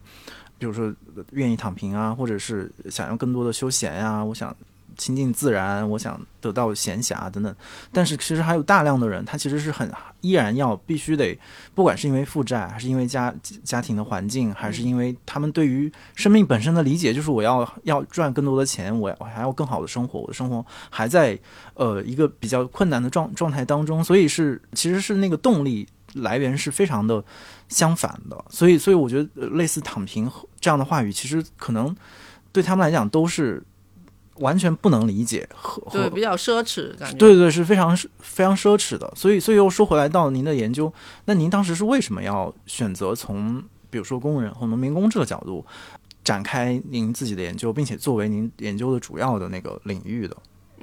[0.60, 0.94] 比如说，
[1.32, 4.56] 愿意躺平啊，或者是想要更多的休闲呀，我想
[4.98, 7.56] 亲近自然，我想得到闲暇等等。
[7.94, 11.40] 但是其实还有大量的人，他其实是很依然要必须得，
[11.74, 21.40] 不管是因为负债，还是因为家家庭的环境，还是因为他们对于生命本身的理解，就是我要要赚更多的钱，我我还要更好的生活，我的生活还在
[21.76, 25.88] 呃一个比较困难的状状态当中，所以是其实是那个动力。
[26.16, 27.24] 来源是非常的
[27.70, 30.30] 相反的，所以，所以我觉得类似“躺平”
[30.60, 31.96] 这样的话语，其实可能
[32.52, 33.64] 对他们来讲都是
[34.38, 37.18] 完全不能理解和对比较奢侈感觉。
[37.18, 39.12] 对对，是非常非常奢侈的。
[39.16, 40.92] 所以，所以又说回来到您的研究，
[41.26, 45.64] 那您当时是为什么要选择从比如说工人和农民工这个角度
[46.24, 50.36] 展开您自己的研究，并且作为您研究的主要的那个领域的？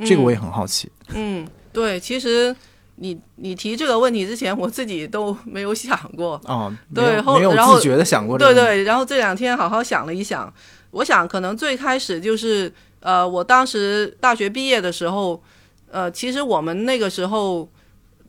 [0.05, 0.88] 这个我也很好奇。
[1.09, 2.55] 嗯，对，其实。
[2.99, 8.85] 你你提这个问题之前，我自己都没有想过哦，对，没有自觉的想过，对对。
[8.85, 10.51] 然后这两天好好想了一想，
[10.93, 15.43] 我想可能最开始就是呃，我当时大学毕业的时候，
[15.91, 17.69] 呃，其实我们那个时候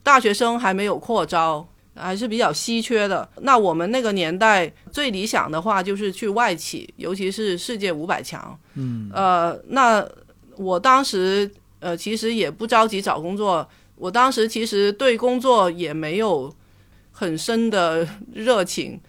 [0.04, 3.28] 大学生还没有扩招，还是比较稀缺的。
[3.38, 8.60] 那我们那个年代最理想的话就是去外企，尤其是世界五百强。
[8.74, 10.06] 嗯，呃，那
[10.58, 11.50] 我当时
[11.80, 13.66] 呃，其实也不着急找工作。
[13.98, 16.54] 我当时其实对工作也没有
[17.12, 19.00] 很深的热情，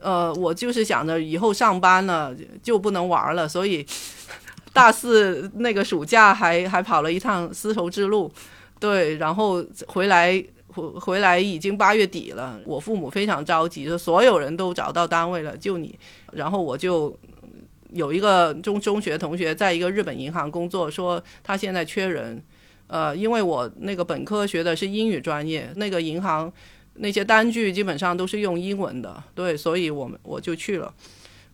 [0.00, 3.86] 呃，我就是想着以后上班了就不能玩了，所以
[4.72, 8.30] 大四那个暑假还还跑了一趟丝绸之路，
[8.80, 15.98] 对，然后回来回回来已经八月底了，我父母非常着急，说所有人都找到单位了，就你，
[16.32, 17.14] 然后我就
[17.90, 22.40] 有一个中中学同学在一个日本银行工作，说他现在缺人，
[22.88, 26.52] 呃，因为我那个本科学的是英语专业，那个银行
[26.94, 30.92] 那些单据基本上都是用英文的，对，所以我们我就去了。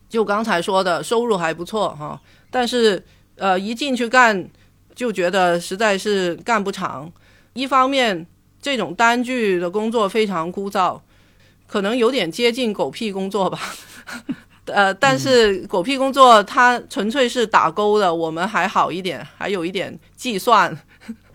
[0.08, 2.20] 就刚才说的，收入还不错哈，
[2.50, 3.04] 但是
[3.36, 4.48] 呃，一进去干
[4.94, 7.12] 就觉得实在是干不长。
[7.54, 8.24] 一方面，
[8.62, 11.00] 这种单据的工作非常枯燥，
[11.66, 13.58] 可能有点接近狗屁工作吧。
[14.66, 20.74] 呃，但是狗屁工作它纯粹是打勾的，我们还好一点，还有一点计算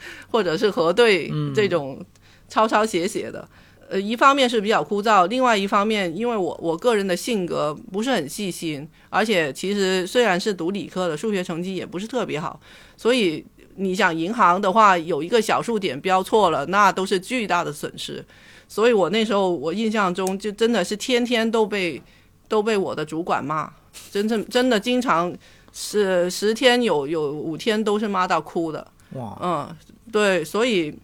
[0.31, 2.03] 或者是核对这种
[2.47, 3.47] 抄抄写写的。
[3.91, 12.59] 呃，一方面是比较枯燥，另外一方面，因为我我个人的性格不是很细心，而且其实虽然是读理科的，数学成绩也不是特别好，
[12.95, 13.43] 所以
[13.77, 18.23] 你想银行的话，有一个小数点标错了，那都是巨大的损失。
[18.67, 21.99] 所以我那时候我印象中就真的是天天都被
[22.47, 23.67] 都被我的主管骂，
[24.11, 25.35] 真正真的经常
[25.73, 28.85] 是十天有有五天都是骂到哭的。
[29.13, 29.77] 哇，嗯，
[30.11, 30.97] 对，所以。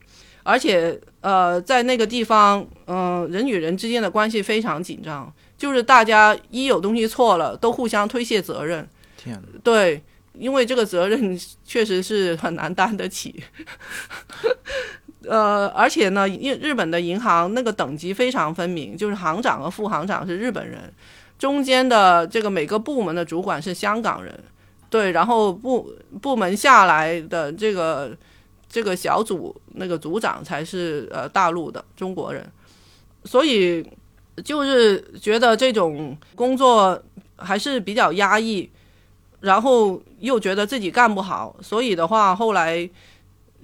[0.48, 8.88] 而且，呃，在那个地方，嗯，人与人之间的关系非常紧张，就是大家一有东西错了，都互相推卸责任。
[9.18, 13.44] 天对，因为这个责任确实是很难担得起。
[15.28, 20.94] 呃，而且呢，因日本的银行那个等级非常分明，就是行长和副行长是日本人，
[21.40, 24.32] 中间的这个每个部门的主管是香港人，
[24.90, 28.16] 对，然后部部门下来的这个。
[28.68, 32.46] 这个小组那个组长才是呃大陆的中国人，
[33.24, 33.88] 所以
[34.44, 37.02] 就是觉得这种工作
[37.38, 38.70] 还是比较压抑，
[39.40, 42.90] 然后又觉得自己干不好，所以的话后来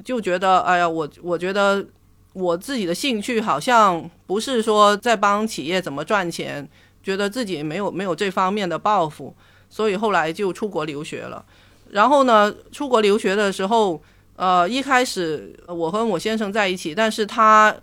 [0.05, 1.85] 就觉得哎呀，我我觉得
[2.31, 6.65] 我自己的兴趣好像不是说在帮企业怎么赚钱，
[7.03, 9.35] 觉得自己没有没有这方面的抱负，
[9.71, 11.43] 所以后来就出国留学了。
[11.89, 13.99] 然后呢，出国留学的时候。
[14.37, 17.75] 呃，一开始我和我先生在一起，但是他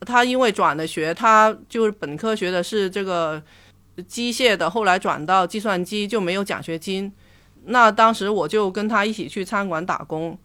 [0.00, 3.40] 他因为转了学，他就是本科学的是这个
[4.08, 7.12] 机械的，后来转到计算机就没有奖学金。
[7.66, 10.36] 那当时我就跟他一起去餐馆打工，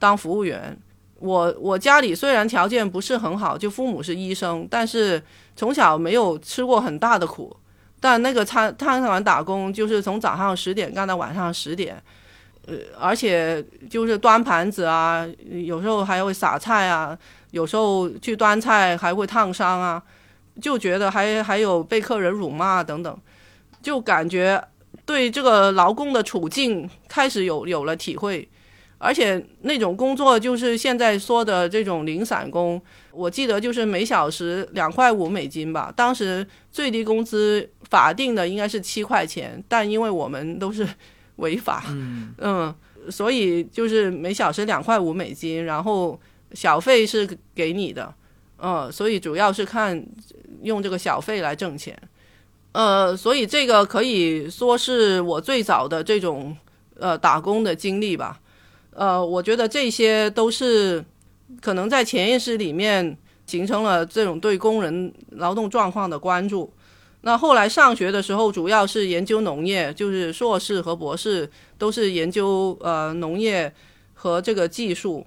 [0.00, 0.76] 当服务员。
[1.20, 5.22] 我我家里虽然条件不是很好，就父母是医生，但是
[5.54, 7.56] 从小没有吃过很大的苦。
[8.04, 11.96] 但那个餐餐馆打工就是从早上十点干到晚上十点。
[12.66, 17.16] 呃，而且就是端盘子啊，有时候还会撒菜啊，
[17.52, 20.02] 有时候去端菜还会烫伤啊，
[20.60, 23.18] 就觉得还还有被客人辱骂等等，
[23.82, 24.62] 就感觉
[25.06, 28.46] 对这个劳工的处境开始有有了体会，
[29.04, 32.80] 而且那种工作就是现在说的这种零散工，
[33.12, 40.88] 我记得就是每小时两块五美金吧，当时最低工资法定的应该是七块钱，但因为我们都是。
[41.38, 41.82] 违法，
[42.38, 42.72] 嗯，
[43.10, 46.16] 所以就是每小时两块五美金，然后
[46.52, 48.14] 小费是给你的，
[48.58, 50.00] 嗯，所以主要是看
[50.62, 52.00] 用这个小费来挣钱，
[52.70, 56.56] 呃，所以这个可以说是我最早的这种
[57.00, 58.40] 呃打工的经历吧，
[58.94, 61.04] 呃，我觉得这些都是
[61.60, 66.72] 可能在潜意识里面形成了这种对工人劳动状况的关注。
[67.22, 73.72] 那后来上学的时候，主要是研究农业，就是硕士和博士都是研究呃农业
[74.12, 75.26] 和这个技术。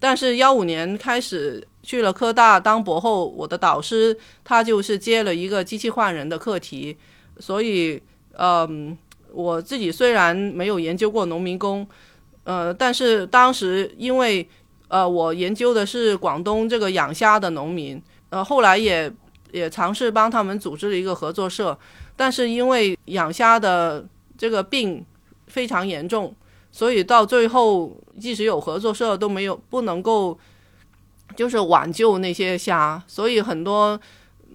[0.00, 6.96] 但是幺五年开始去了科大当博后，我的导师他就是接了一个机器换人的课题，
[7.38, 8.00] 所以
[8.36, 8.96] 嗯，
[9.32, 11.86] 我自己虽然没有研究过农民工，
[12.48, 14.48] 呃，但是当时因为
[14.88, 19.12] 呃我研究的是广东这个养虾的农民，呃，后来也。
[19.50, 21.76] 也尝试帮他们组织了一个合作社，
[22.14, 25.02] 但是因为养虾的这个病
[25.46, 26.34] 非常严重，
[26.70, 30.38] 所以到最后即使有合作社都没有不能够
[31.34, 33.98] 就是挽救那些虾，所以很多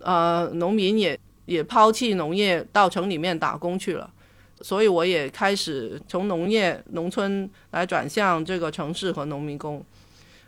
[0.01, 4.07] 呃农民也也抛弃农业到城里面打工去了，
[4.63, 9.85] 所以我也开始从农业农村来转向这个城市和农民工。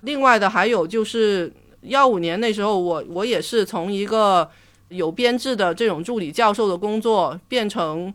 [0.01, 1.53] 另外的还有就是。
[1.87, 4.49] 幺五年那时候，我我也是从一个
[4.89, 8.11] 有编制的这种助理教授的工作，变成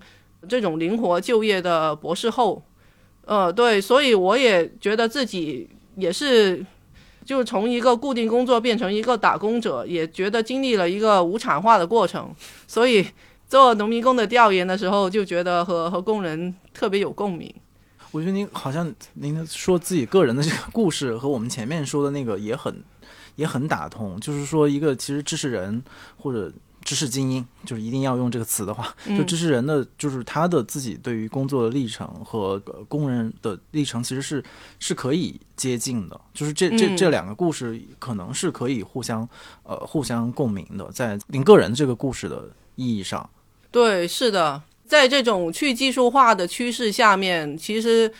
[0.49, 2.61] 这种灵活就业的博士后。
[3.27, 6.67] 呃，对，所以我也觉得自己也是，
[7.25, 12.35] 就从一个固定工作变成一个打工者，也觉得经历了一个无产化的过程。
[12.67, 13.07] 所以
[13.51, 17.53] 做农民工的调研的时候，就觉得和和工人特别有共鸣。
[18.13, 22.73] 我觉得您好像您说自己个人的这个故事和我们前面说的那个也很
[23.35, 25.83] 也很打通，就是说一个其实知识人
[26.17, 26.53] 或者
[26.85, 34.41] 知识精英，就是一定要用这个词的话，就知识人的就是他的自己对于工作的历程和呃工人的历程其实是
[34.79, 39.29] 是可以接近的，就是这这嗯这两个故事可能是可以互相
[39.65, 43.29] 呃互相共鸣的，在您个人这个故事的意义上。
[43.71, 48.13] 对，是的，在这种去技术化的趋势下面，其实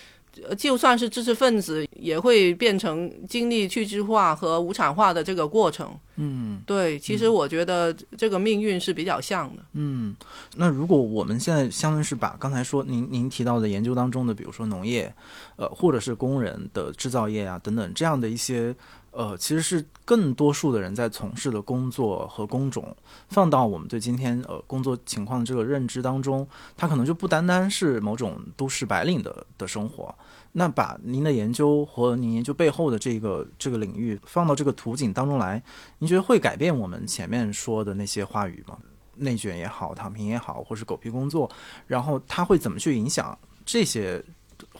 [0.49, 5.91] 呃就算是知识分子，也会变成经历去技术化和无产化的这个过程。
[6.23, 9.63] 嗯对，其实我觉得这个命运是比较像的。
[9.73, 10.15] 嗯，
[10.55, 15.13] 那如果我们现在相当于是把刚才说您您提到的研究当中的，比如说农业，
[15.57, 18.75] 呃，或者是工人的制造业啊等等这样的一些。
[19.13, 22.97] 呃，其实是更多数的人在从事的工作和工种，
[23.29, 26.47] 放到我们对今天呃工作情况的这个认知当中，
[26.77, 30.15] 它可能就不单单是某种都市白领的的生活。
[30.53, 35.63] 那把您的研究和您研究背后的这个这个领域放到这个图景当中来，
[35.99, 38.77] 您觉得会改变我们前面说的那些话语吗？
[39.17, 41.51] 内卷也好，躺平也好，或是狗屁工作，
[41.87, 44.25] 然后它会怎么去影响这些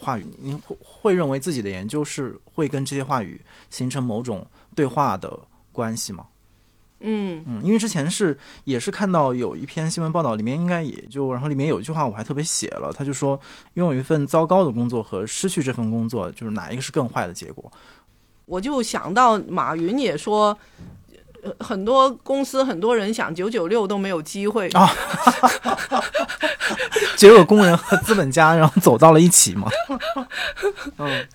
[0.01, 0.27] 话语？
[0.39, 5.39] 您会会认为自己的研究是会跟这些话语形成某种对话的
[5.71, 6.27] 关系吗？
[7.01, 13.39] 嗯嗯，因为之前是也是看到有一篇新闻报道，里面应该也就，然后里面有一句话我还特别写了，他就说
[13.75, 17.71] 拥有一份糟糕的工作和失去这份工作，就是哪一个是更坏的结果？
[18.47, 20.57] 我就想到马云也说。
[21.43, 24.91] 呃很多公司很多人想九九六都没有机会啊
[27.17, 29.69] 结果工人和资本家然后走到了一起嘛？
[30.99, 31.27] 嗯，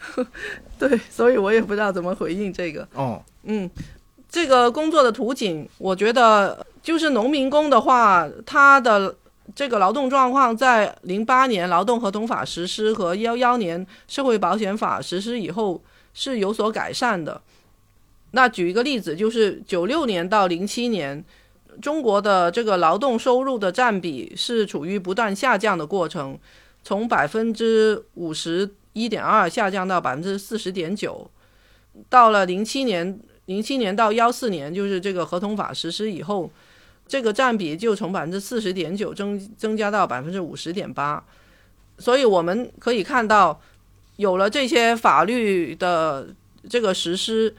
[0.79, 2.87] 对，所以我也不知道怎么回应这个。
[2.93, 3.69] 哦，嗯，
[4.29, 9.15] 这个工作的图景，我觉得就是农民工的话，他的
[9.53, 15.81] 这个劳动状况在零八年劳动合同法实施和幺幺年社会保险法实施以后
[16.13, 17.39] 是有所改善的。
[18.35, 21.23] 那举一个例子，就是九六年到零七年，
[21.81, 26.37] 中国的这个劳动收入的占比是处于不断下降的过程，
[26.83, 31.31] 从百分之五十一点二下降到百分之四十点九。
[32.09, 36.51] 到了零七年，零七年到幺四年，就是这个合同法实施以后，
[37.07, 41.23] 这个占比就从百分之四十点九增增加到百分之五十点八。
[41.99, 43.61] 所以我们可以看到，
[44.17, 46.27] 有了这些法律的
[46.69, 47.55] 这个实施，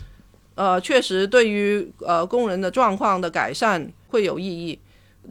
[0.56, 4.76] 呃，确实对于呃工人的状况的改善会有意义。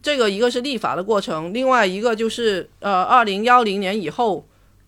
[0.01, 4.45] 这个一个是立法的过程，另外一个就是呃，二零幺零年以后，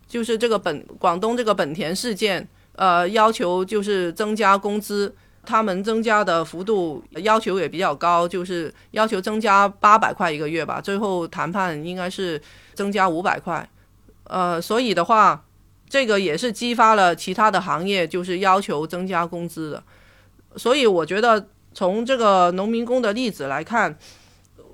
[0.07, 5.15] 就是这个本广东这个本田事件，呃，要求就是增加工资，
[5.45, 12.39] 他们增加的幅度要求也比较高，就是要求增加八百块一个月吧，最后谈判应该是
[12.73, 13.67] 增加五百块，
[14.25, 15.45] 呃，所以的话，
[15.89, 19.83] 这个也是激发了其他的行业就是要求增加工资的，
[20.57, 23.97] 所以我觉得从这个农民工的例子来看。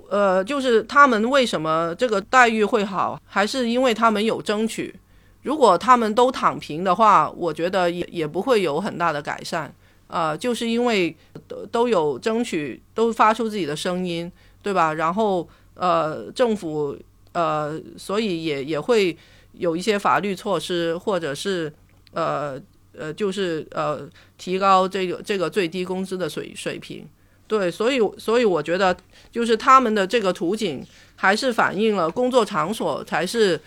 [0.10, 4.94] 呃，就是他们为什么这个待遇会好，还是因为他们有争取。
[5.42, 9.74] 如果他们都躺平的话，我觉得也也不会有很大的改善。
[10.06, 11.16] 啊，就是因为
[11.48, 14.32] 都都有争取，都发出自己的声音，
[14.62, 14.94] 对吧？
[14.94, 16.96] 然后呃，政府
[17.32, 19.18] 呃，所以也也会
[19.54, 21.74] 有一些法律措施，或者是
[22.12, 22.62] 呃
[22.96, 24.08] 呃，就是呃，
[24.44, 27.08] 提高这个这个最低工资的水水平。
[27.48, 28.96] 对，所以所以我觉得，
[29.32, 30.86] 就是他们的这个图景，
[31.16, 33.58] 还是反映了工作场所才是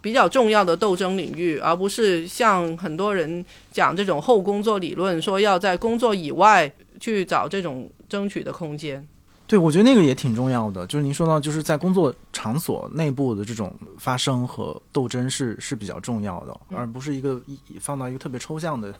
[0.00, 9.06] 比较重要的斗争领域，而不是像很多人讲这种后工作理论，说要在工作以外去找这种争取的空间。
[9.52, 10.86] 对，我觉得那个也挺重要的。
[10.86, 18.94] 就是您说到，就是在工作场所内部的这种发生和斗争是是比较重要的，而不是一个意放到一个特别抽象的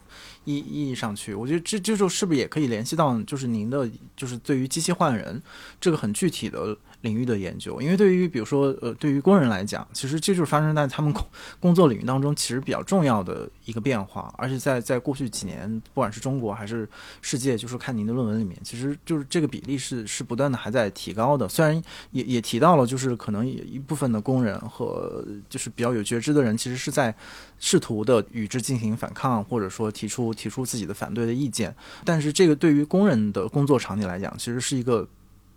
[0.44, 1.32] 意意义上去。
[1.32, 5.42] 我觉得这这就是不是也可以联系到，就是您的就是对于机器换人
[5.80, 7.80] 这个很具体的领域的研究。
[7.80, 11.24] 因为对于比如说呃，对于工人来讲，其实这就是发生在他们工
[11.60, 14.34] 工作领域当中其实比较重要的一个变化。
[14.38, 16.88] 而且在在过去几年，不管是中国还是
[17.20, 21.48] 世界，就是看您的论文里面，其实就是这个比例是是不断的还在提高的。
[21.48, 21.80] 虽然
[22.10, 27.14] 也也提到了，就是可能一部分的工人和就是比较有觉知的人，其实是在
[27.58, 31.74] 试图的与之进行反抗，或者说提出提出自己的反对的意见。
[32.04, 35.06] 但是这个对于工人的工作场景来讲，其实是一个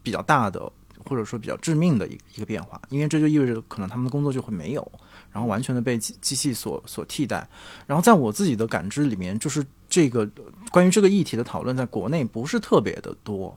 [0.02, 0.72] 比较大的
[1.08, 4.92] 或者说比较致命的一一个变化，因为这就意味着可能他们的工作就会没有，
[5.32, 7.48] 然后完全的被机机器所所替代。
[7.88, 10.30] 然后在我自己的感知里面，就是这个
[10.72, 13.56] 关于这个议题的讨论，在国内不是特别的多。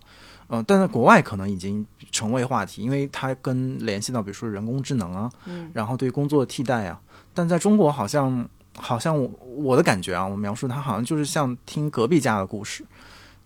[0.49, 6.99] 呃，但在国外可能已经成为话题，因为它跟联系到比如说人工智能啊，嗯，然后对工作的替代啊，
[7.35, 12.83] 但在中国好像好像我我的感觉啊，我描述它好像就是像听隔壁家的故事，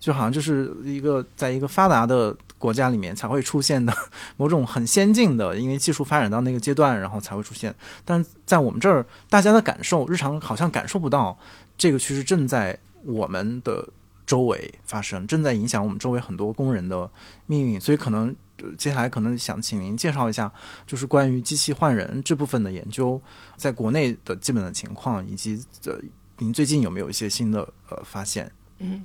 [0.03, 3.95] 就好像就是一个在一个发达的国家里面才会出现的
[4.35, 7.73] 某种很先进的，因为技术发展到那个阶段，然后才会出现。
[8.03, 11.39] 但在我们这儿，大家的感受，日常好像感受不到
[11.77, 13.87] 这个趋势正在我们的
[14.25, 17.09] 周围发生，正在影响我们周围很多工人的
[17.45, 17.79] 命运。
[17.79, 18.35] 所以可能
[18.77, 20.51] 接下来可能想请您介绍一下，
[20.85, 23.21] 就是关于机器换人这部分的研究，
[23.55, 25.97] 在国内的基本的情况，以及呃，
[26.39, 28.51] 您最近有没有一些新的呃发现？
[28.79, 29.03] 嗯，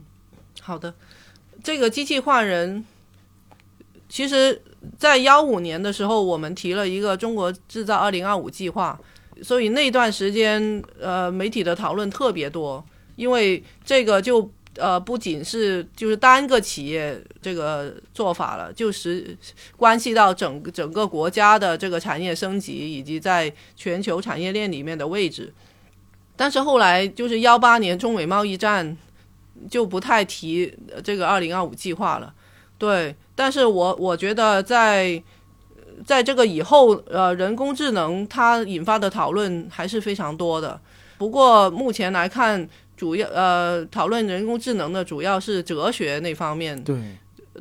[0.69, 0.93] 好的，
[1.65, 2.85] 这个机器换人，
[4.07, 4.61] 其实，
[4.99, 9.01] 在幺五年的时候，我们提了一个中国制造二零二五计划，
[9.41, 12.85] 所以那段时间，呃，媒体的讨论特别多，
[13.17, 19.35] 因为这个就呃不仅是就是单个企业这个做法了，就是
[19.75, 25.51] 关系到整个整个国家的这个产业升级以及在全球产业链里面的位置。
[26.37, 28.95] 但是后来就是幺八年中美贸易战。
[29.69, 32.33] 就不太提这个二零二五计划了，
[32.77, 33.15] 对。
[33.35, 35.23] 但是我我觉得在
[36.05, 40.81] 在这个以后，呃，人工智能它引发的讨论还是非常多的。
[41.19, 47.01] 不过目前来看，主要呃讨论人工智能的主要是哲学那方面，对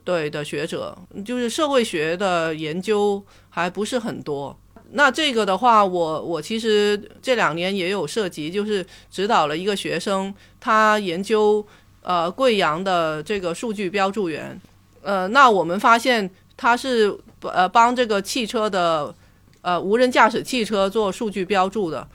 [0.03, 4.57] 对的学者，就是社会学的研究还不是很多。
[4.93, 11.63] 那这个的话，我我其实这两年也有涉及，就是指导了一个学生，他研究。
[12.07, 14.57] 呃，贵阳的这个数据标注员，
[15.01, 19.13] 呃，那我们发现他是呃帮这个汽车的
[19.59, 22.07] 呃无人驾驶汽车做数据标注的，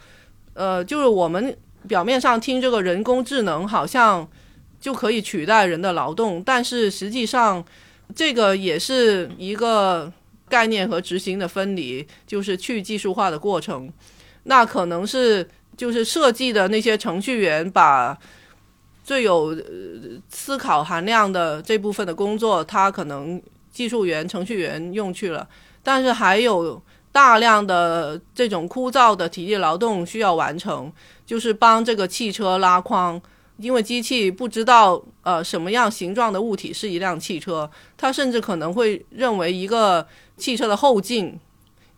[0.54, 1.54] 呃，就是我们
[1.86, 4.26] 表面上听这个人工智能好像
[4.80, 7.62] 就可以取代人的劳动，但是实际上
[8.14, 10.10] 这个也是一个
[10.48, 13.92] 概念和执行的分离，就是去技术化的过程。
[14.44, 18.18] 那可能是就是设计的那些程序员把。
[19.12, 19.54] 最有
[20.30, 23.38] 思考含量的这部分的工作，他可能
[23.70, 25.46] 技术员、程序员用去了，
[25.82, 26.82] 但是还有
[27.12, 30.90] 大量的这种枯燥的体力劳动需要完成，
[31.26, 33.20] 就是帮这个汽车拉筐，
[33.58, 40.06] 因为机器不知道呃什么样形状的物体是一辆汽车，它甚至可能会认为一个
[40.38, 41.38] 汽车的后镜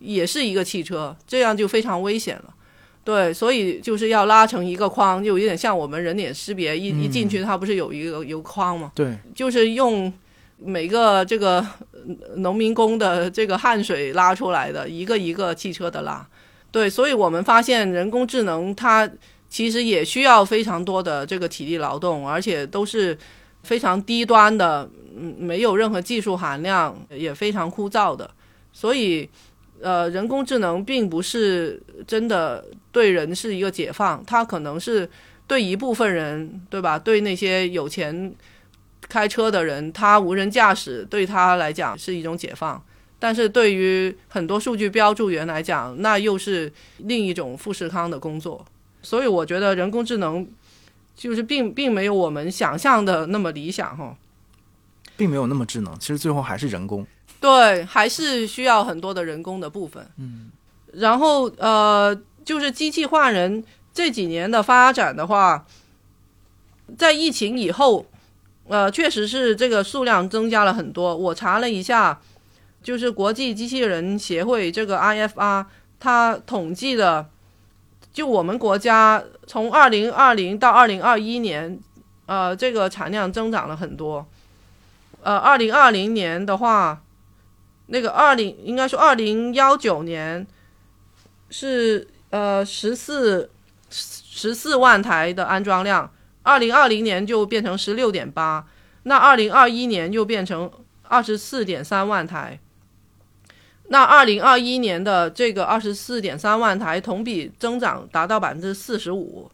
[0.01, 2.53] 也是一个汽车，这样就非常危险了。
[3.05, 8.91] 对，所以就是要拉成一个框，就有点像我们人脸识别，一一进去它不是有一个有框吗？
[8.95, 10.11] 对，就是用
[10.57, 11.65] 每个这个
[12.37, 16.27] 农民工的这个汗水拉出来的，一个一个汽车的拉。
[16.71, 19.09] 对，所以我们发现人工智能它
[19.51, 23.17] 其实也需要非常多的这个体力劳动，而且都是
[23.63, 28.31] 非常低端的，嗯，没有任何技术含量，也非常枯燥的，
[28.73, 29.29] 所以。
[29.83, 32.65] 呃，人工智能并不是真的
[32.95, 35.11] 对人是一个解放，它可能是
[35.49, 36.97] 对一部分人，对吧？
[36.97, 38.33] 对那些有钱
[39.09, 42.81] 开车的人，他无人驾驶对他来讲是一种解放，
[43.19, 48.65] 但是对于很多数据标注员来讲，那又是另一种富士康的工作。
[49.03, 50.47] 所以我觉得人工智能
[51.15, 54.17] 就是并并没有我们想象的那么理想，哈，
[55.17, 57.07] 并没有那么智能，其实最后还是人工。
[57.41, 60.07] 对，还是需要很多的人工的部分。
[60.17, 60.51] 嗯，
[60.95, 65.67] 然后呃，就是机器换人这几年的发展的话，
[66.99, 68.07] 在疫情以后，
[68.69, 71.17] 呃，确实是这个数量增加了很多。
[71.17, 72.21] 我查了一下，
[72.83, 75.67] 就是国际机器人协会这个 IFR，
[75.99, 77.29] 它统计的，
[78.13, 81.79] 就我们国家从二零二零到二零二一年，
[82.27, 84.27] 呃，这个产量增长了很多。
[85.23, 87.01] 呃，二零二零年的话。
[87.89, 90.47] 那个二零应该说二零幺九年
[91.51, 93.49] 是呃十四
[93.89, 96.11] 十四万台的安装量，
[96.43, 98.67] 二零二零年就变成十六点八，
[99.05, 100.69] 那二零二一年又变成
[101.05, 102.59] 二十四点三万台，
[103.87, 109.49] 那二零二一年的这个二十四点三万台同比增长达到百分之四十五，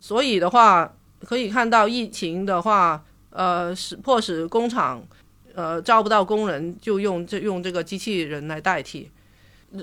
[0.00, 0.94] 所以的话
[1.26, 5.06] 可以看到疫情的话，呃使迫使工厂。
[5.54, 9.10] 呃，招不到工人，就用这用这个机器人来代替。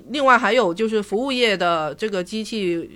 [0.08, 2.90] 另外还有就是服务业的这个机器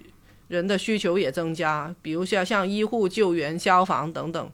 [0.47, 4.51] 人的需求也增加，比如像像医护、救援、消防等等，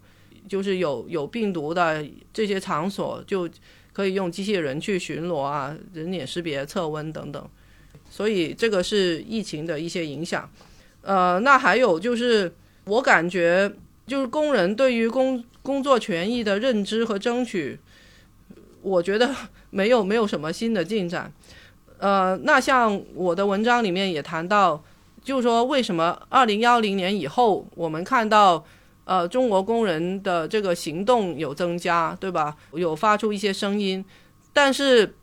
[0.48, 3.50] 就是有有病毒的这些场所，就
[3.94, 7.50] 可以用机器人去巡逻啊，人脸识别、测温等等。
[8.10, 10.50] 所以这个是疫情的一些影响。
[11.02, 12.54] 呃，那还有就是
[12.86, 13.72] 我感觉，
[14.06, 17.80] 就是工人对于工工作权益的认知和争取。
[18.82, 19.34] 我觉得
[19.72, 21.34] 没有没有什么新的进展，
[21.98, 24.84] 呃，那像我的文章里面也谈到，
[25.24, 28.64] 就是说为什么二零幺零年以后，我们看到
[29.06, 32.56] 呃中国工人的这个行动有增加，对吧？
[32.74, 34.04] 有发出一些声音，
[34.52, 35.16] 但是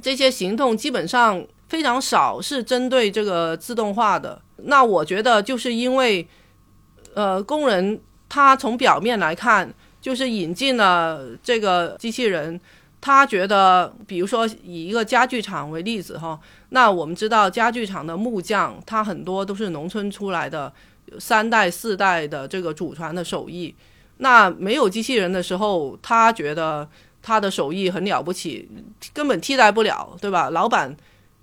[0.00, 4.40] 这些行动基本上非常少是针对这个自动化的。
[4.58, 6.26] 那我觉得就是因为
[7.14, 12.60] 呃工人他从表面来看，就是引进了这个机器人。
[13.06, 16.40] 他觉得，比如说以一个家具厂为例子哈，
[16.70, 20.72] 那我们知道家具厂的木匠，他很多都是农村出来的，
[21.18, 23.74] 三代四代的这个祖传的手艺。
[24.16, 26.88] 那没有机器人的时候，他觉得
[27.20, 28.66] 他的手艺很了不起，
[29.12, 30.48] 根本替代不了，对吧？
[30.48, 30.96] 老板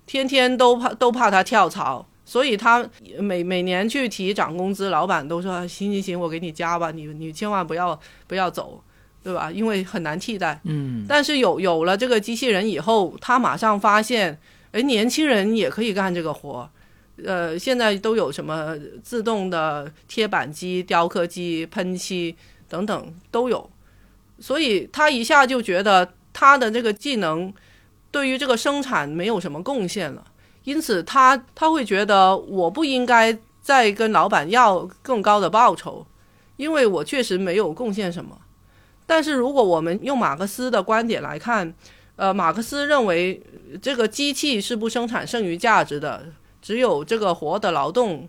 [0.04, 2.84] 天天都怕都怕他跳槽，所以他
[3.20, 7.96] 每每年去提涨工资，老板都说行行行，我给你加吧，你你千万不要
[8.26, 8.82] 不要走。
[9.22, 9.50] 对吧？
[9.50, 10.60] 因为很难替代。
[10.64, 14.38] 嗯，但是有有了这个机器人以后，他马上发现，
[14.72, 16.68] 哎，年轻人也可以干这个活。
[17.24, 22.34] 呃，现在都有什么自动的贴板机、雕刻机、喷漆
[22.68, 23.70] 等等都有，
[24.40, 27.52] 所以他一下就觉得他的这个技能
[28.10, 30.24] 对于这个生产没有什么贡献了。
[30.64, 36.04] 因此，他他会觉得我不应该再跟老板要更高的报酬，
[36.56, 38.36] 因为我确实没有贡献什么。
[39.06, 41.72] 但是如果我们用马克思的观点来看，
[42.16, 43.42] 呃，马克思认为
[43.80, 46.26] 这个机器是不生产剩余价值的，
[46.60, 48.28] 只有这个活的劳动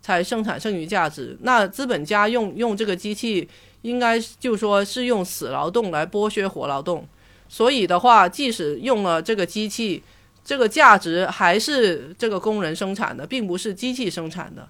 [0.00, 1.36] 才生产剩余价值。
[1.42, 3.48] 那资本家用用这个机器，
[3.82, 7.06] 应该就说是用死劳动来剥削活劳动。
[7.48, 10.02] 所以的话，即使用了这个机器，
[10.44, 14.68] 这个价值还是这个工人生产的，并不是机器生产的。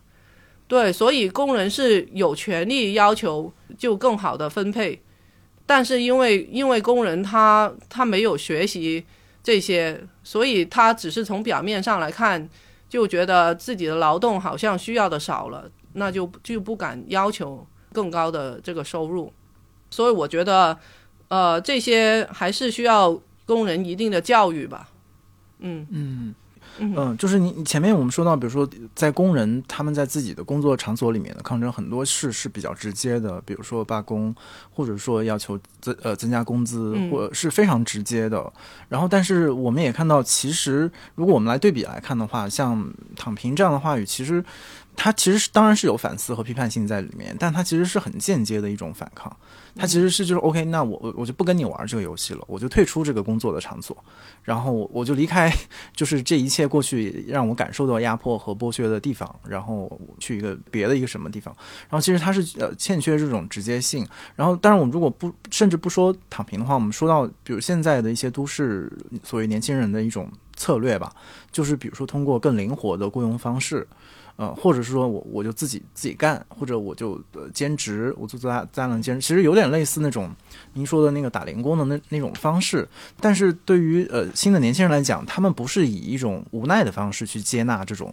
[0.67, 5.01] 对，所以工人是有权利要求就更好的分配。
[5.67, 9.05] 但是因为因为工人他他没有学习
[9.43, 12.49] 这些，所以他只是从表面上来看，
[12.89, 19.33] 就觉得自己的劳动好像需要的少了，那就就不敢要求更高的这个收入。
[19.91, 20.79] 所以我觉得，
[21.29, 24.89] 呃，这些还是需要工人一定的教育吧。
[25.61, 26.35] 嗯嗯。
[26.79, 34.35] 嗯，就是你你前面我们说到，比如说在工人他们在自己的工作场所里面的抗争，很多事是比较直接的，比如说罢工，
[34.73, 38.53] 或者说要求增呃增加工资，或是非常直接的。
[38.89, 44.45] 然后，但是我们也看到，其实如果我们来对比来看的话，像躺平这样的话语，其实
[44.97, 49.35] 他其实是当然是有反思和批判性在里面，但他其实是很间接的一种反抗。
[49.77, 53.97] 他其实是就是 OK，那我我就不跟你玩这个游戏了，我就退出这个工作的场所，
[54.45, 55.53] 然后我就离开，
[55.93, 61.53] 就是这一切过去让我感受到压迫和剥削的地方，然后去一个别的一个什么地方。
[61.91, 64.07] 然后其实他是呃欠缺这种直接性。
[64.37, 68.91] 然后当然我们如果不甚至不说躺平的话，我们说到比如现在的一些都市
[69.25, 71.13] 所谓年轻人的一种策略吧，
[71.51, 73.85] 就是比如说通过更灵活的雇佣方式。
[74.37, 80.29] 呃，或者是说我我就自己自己干，或者我就呃兼职，我做做大大量兼职，其实有点类似那种
[80.73, 82.89] 您说的那个打零工的那那种方式。
[83.21, 88.13] 但是对于呃新的年轻人来讲，他们不是以一种无奈的方式去接纳这种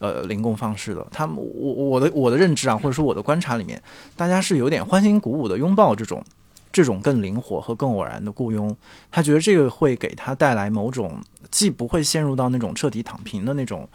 [0.00, 1.06] 呃零工方式的。
[1.12, 3.80] 他们我我的我的认知啊，或者说我的观察里面，
[4.16, 6.20] 大家是有点欢欣鼓舞的拥抱这种
[6.72, 8.76] 这种更灵活和更偶然的雇佣。
[9.08, 13.88] 他觉得这个会给他带来某种既不会陷入到那种彻底躺平的那种。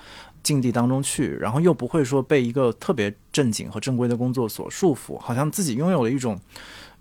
[0.46, 6.40] 境地当中去，然后又不会说被一个特别正经和正规的工作所束缚，好像自己拥有了一种，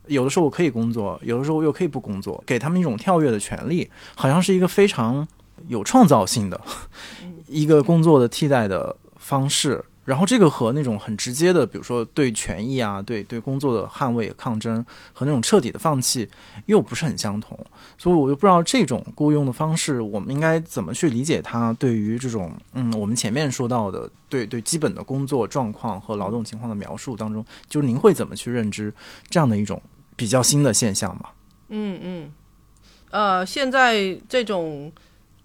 [0.06, 5.28] 有的时候我可以工作，有的时候我又可以不工作，给他们一种跳跃的权利，好像是一个非常
[5.68, 6.58] 有创造性的
[7.46, 9.84] 一个工作的替代的方式。
[10.04, 16.28] 然后这个和那种很直接的，比如说对权益啊、对对工作的捍卫、抗争和那种彻底的放弃，
[16.66, 17.58] 又不是很相同。
[17.96, 21.72] 所以我就不知道这种雇佣的方式，我们应该怎么去理解它？
[21.74, 28.92] 对于这种嗯，我们前面说到的对对基本的工作状况和劳动情况的描述当中，就是您会怎么去认知
[29.30, 29.80] 这样的一种
[30.16, 31.30] 比较新的现象吗？
[31.68, 32.32] 嗯嗯，
[33.10, 34.92] 呃，现在这种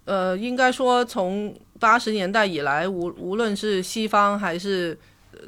[0.09, 1.55] 呃，应该说从。
[1.79, 4.99] 八十年代以来，无无论是西方还是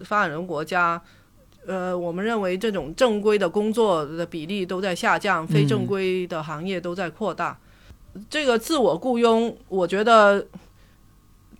[0.06, 1.02] 发展中国家，
[1.68, 7.60] 呃，我们认为这种正规的工作的比例都在下降，非正规的行业都在扩大。
[8.30, 10.48] 这个自我雇佣，我觉得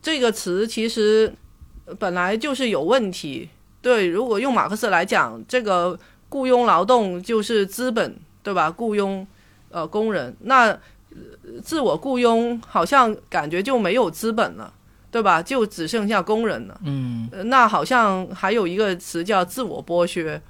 [0.02, 1.34] 这个词其实
[2.00, 3.50] 本来就是有问题。
[3.82, 6.00] 对，如果用马克思来讲，这个
[6.30, 8.72] 雇佣劳动就是资本，对吧？
[8.72, 9.28] 雇佣
[9.70, 10.80] 呃工人，那。
[11.64, 14.74] 自我雇佣好像感觉就没有资本了，
[15.12, 15.42] 对吧？
[15.42, 16.80] 就只剩下工人了。
[16.84, 20.42] 嗯，那好像还有一个词叫自我剥削，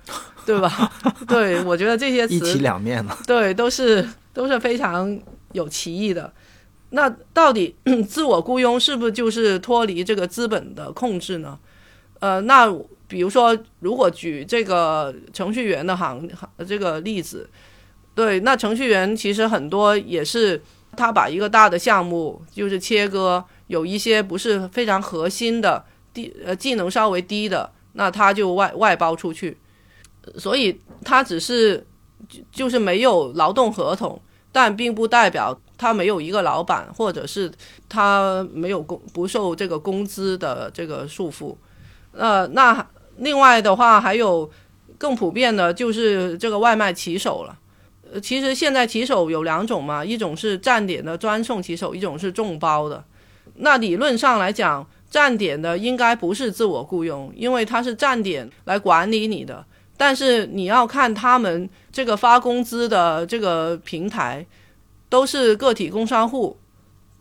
[0.45, 0.91] 对吧？
[1.27, 3.17] 对，我觉得这些词一体两面了。
[3.25, 5.19] 对，都是都是非常
[5.53, 6.31] 有歧义的。
[6.91, 7.75] 那到底
[8.07, 11.57] 自我雇佣是不是就是脱离这个资本的控制呢？
[12.19, 12.71] 呃，那
[13.07, 16.29] 比如说，如果举这个程序员的行
[16.67, 17.49] 这个例子，
[18.13, 20.61] 对，那程序员其实很多也是
[20.97, 25.83] 他把一个大的项目就是切割，有一些不是非常核心的
[26.13, 29.57] 低呃技能稍微低的，那他就外外包出去，
[30.35, 31.87] 所以他只是
[32.51, 37.49] 就是没有劳动合同，但并不代表他没有一个老板，或者是
[37.87, 41.55] 他没有工不受这个工资的这个束缚。
[42.11, 42.85] 呃，那
[43.17, 44.51] 另外的话还有
[44.97, 47.57] 更普遍的就是这个外卖骑手了。
[48.19, 53.03] 其实现在骑手有两种嘛，一种是站点的专送骑手，一种是众包的。
[53.55, 59.65] 那理论上来讲，站点的应该不是自我雇佣，因为他是站点来管理你的。
[59.95, 64.45] 但是你要看他们这个发工资的这个平台
[65.07, 66.57] 都是个体工商户，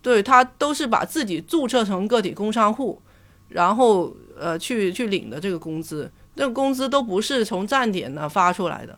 [0.01, 3.01] 对他都是把自己注册成个体工商户，
[3.49, 4.13] 然后。
[4.39, 8.97] 呃，去去领的这个工资，这工资都不是从站点呢发出来的。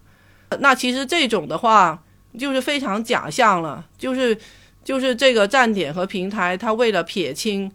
[0.62, 2.04] 那其实这种的话，
[2.38, 3.86] 就是非常假象了。
[3.98, 4.38] 就是
[4.84, 7.72] 就是这个站点和平台，他为了撇清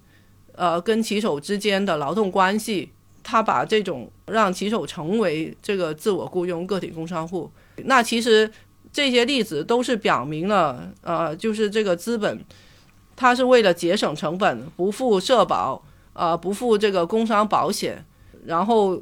[0.52, 2.90] 呃跟骑手之间的劳动关系，
[3.22, 7.50] 他把这种让骑手成为这个自我雇佣个体工商户。
[7.84, 8.50] 那其实
[8.92, 12.44] 这些例子都是表明了，呃，就是这个资本，
[13.16, 15.82] 他是为了节省成本，不付社保。
[16.14, 18.04] 呃，不付这个工伤保险，
[18.44, 19.00] 然后，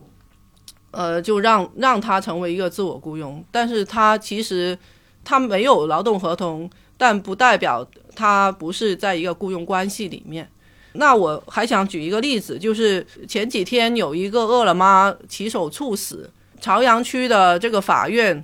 [0.97, 4.79] 呃，就让让他成为一个自我雇佣，但是他其实
[5.23, 10.51] 他没有劳动合同，但不代表他不是在一个雇佣关系里面。
[10.95, 18.43] 那我还想举一个例子，就是前几天有一个饿了么骑手猝死，朝阳区的这个法院，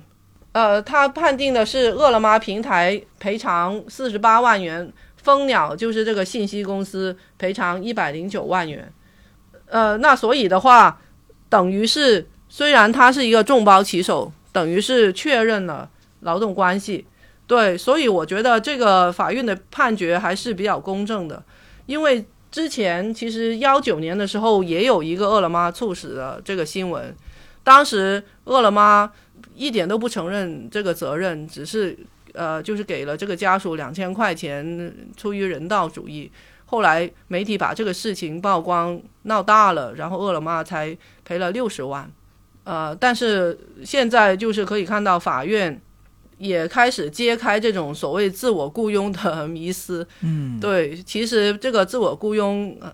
[0.51, 4.93] 呃，他判定的是饿了么平台赔偿四十八万元。
[5.17, 8.93] 蜂鸟就是这个信息公司赔偿一百零九万元，
[9.67, 10.99] 呃，那所以的话，
[11.47, 15.89] 等于是虽然他是一个众包骑手，等于是确认了
[16.19, 17.03] 劳动关系，
[17.47, 21.43] 对，所以我觉得这个法院的判决还是比较公正的，
[21.87, 27.11] 因为之前其实幺九年的时候也有一个饿了么猝死的这个新闻，
[27.63, 29.11] 当时饿了么
[29.55, 31.97] 一点都不承认这个责任，只是。
[32.35, 36.31] 呃，就是给了这个家属两千块钱，出于人道主义。
[36.65, 42.09] 后来媒体把这个事情曝光，闹大了，然后饿了么才赔了六十万。
[42.63, 45.81] 呃，但是现在就是可以看到，法院
[46.37, 50.07] 也开始揭开这种所谓自我雇佣的 迷思。
[50.21, 52.93] 嗯，对，其实这个自我雇佣，呃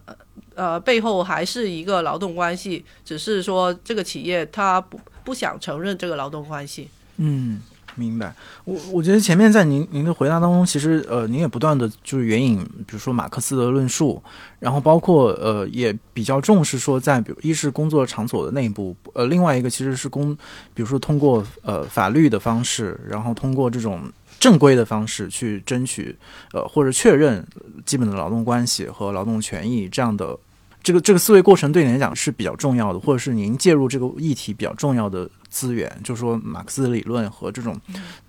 [0.56, 6.90] 呃，背后还是一个劳动关系，只是说这个企业他不不想承认这个劳动关系。
[7.18, 7.62] 嗯。
[8.00, 8.34] 明白，
[8.64, 14.22] 我我觉得前面在您您的回答当中，其实呃，您也不断的就是援引，比如说马克思的论述，
[14.60, 20.34] 然后包括呃，也比较重视说，在比如一是工作场所的内部，呃，另外一个其实是工，
[20.74, 24.02] 比如说通过呃法律的方式，然后通过这种
[24.40, 26.16] 正规的方式去争取
[26.54, 27.46] 呃或者确认
[27.86, 30.38] 基本的劳动关系和劳动权益这样的。
[30.82, 37.80] 这个这个思维过程对你来讲是比较重要的，或者是您介入这个议题比较重要的资源，就是说马克思理论和这种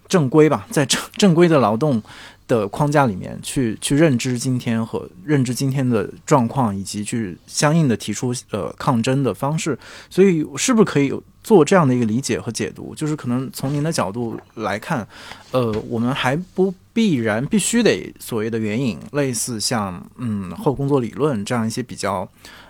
[0.08, 2.02] 正规吧， 在正正规的劳动
[2.48, 9.78] 的框架里面去去认知今天和认知今天的状况，以及去相应的提出呃抗争的方式。
[10.08, 12.94] 所以是不是可以有做这样的一个理解和解读？
[12.94, 15.06] 就是可能从您的角度来看，
[15.52, 16.74] 呃，我们还不。
[16.92, 22.28] 必然必须得所谓的援引类似像嗯后工作理论这样一些比较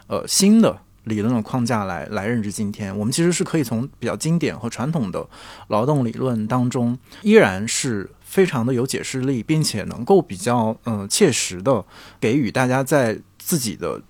[0.09, 5.27] 呃新的理论的框架来来认知今天，我们其实是可以从比较经典和传统的
[5.69, 11.85] 劳动理论当中，依然是非常的有解释力，并且能够比较嗯切实的
[12.21, 14.01] 给予大家在自己的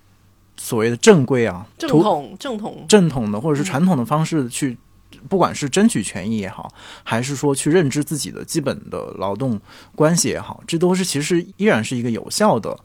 [0.57, 4.77] 所谓的正规啊正统正统正统的或者是传统的方式去。
[5.27, 6.73] 不管是争取权益也好，
[7.03, 9.59] 还是说去认知自己的基本的劳动
[9.93, 12.75] 关系也好，这都是其实依然是一个有效的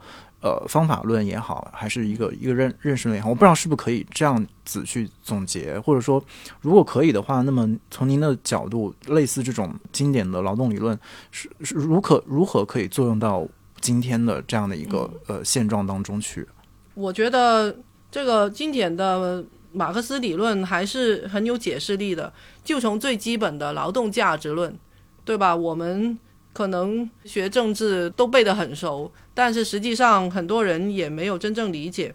[0.41, 3.31] 呃方法论也好，还是一个一个认认识论也好。
[3.31, 6.23] 我不知道是不是可以这样子去总结，或者说
[6.61, 10.99] 如果可以的话，那么从您的角度，类似这种经典的劳动理论
[11.31, 13.47] 是是如何如何可以作用到
[13.81, 16.47] 今天的这样的一个呃现状当中去？
[16.95, 17.77] 我觉得
[18.11, 19.45] 这个经典的。
[19.73, 22.33] 马克思理论还是很有解释力的，
[22.65, 24.75] 就从最基本的劳动价值论，
[25.23, 25.55] 对吧？
[25.55, 26.19] 我们
[26.57, 32.15] 可能学政治都背得很熟，但是实际上很多人也没有真正理解。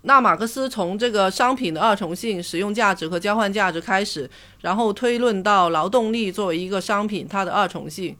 [0.00, 4.30] 那马克思从这个商品的二重性、使用价值和交换价值开始，
[4.62, 8.16] 然后推论到劳动力作为一个商品它的二重性。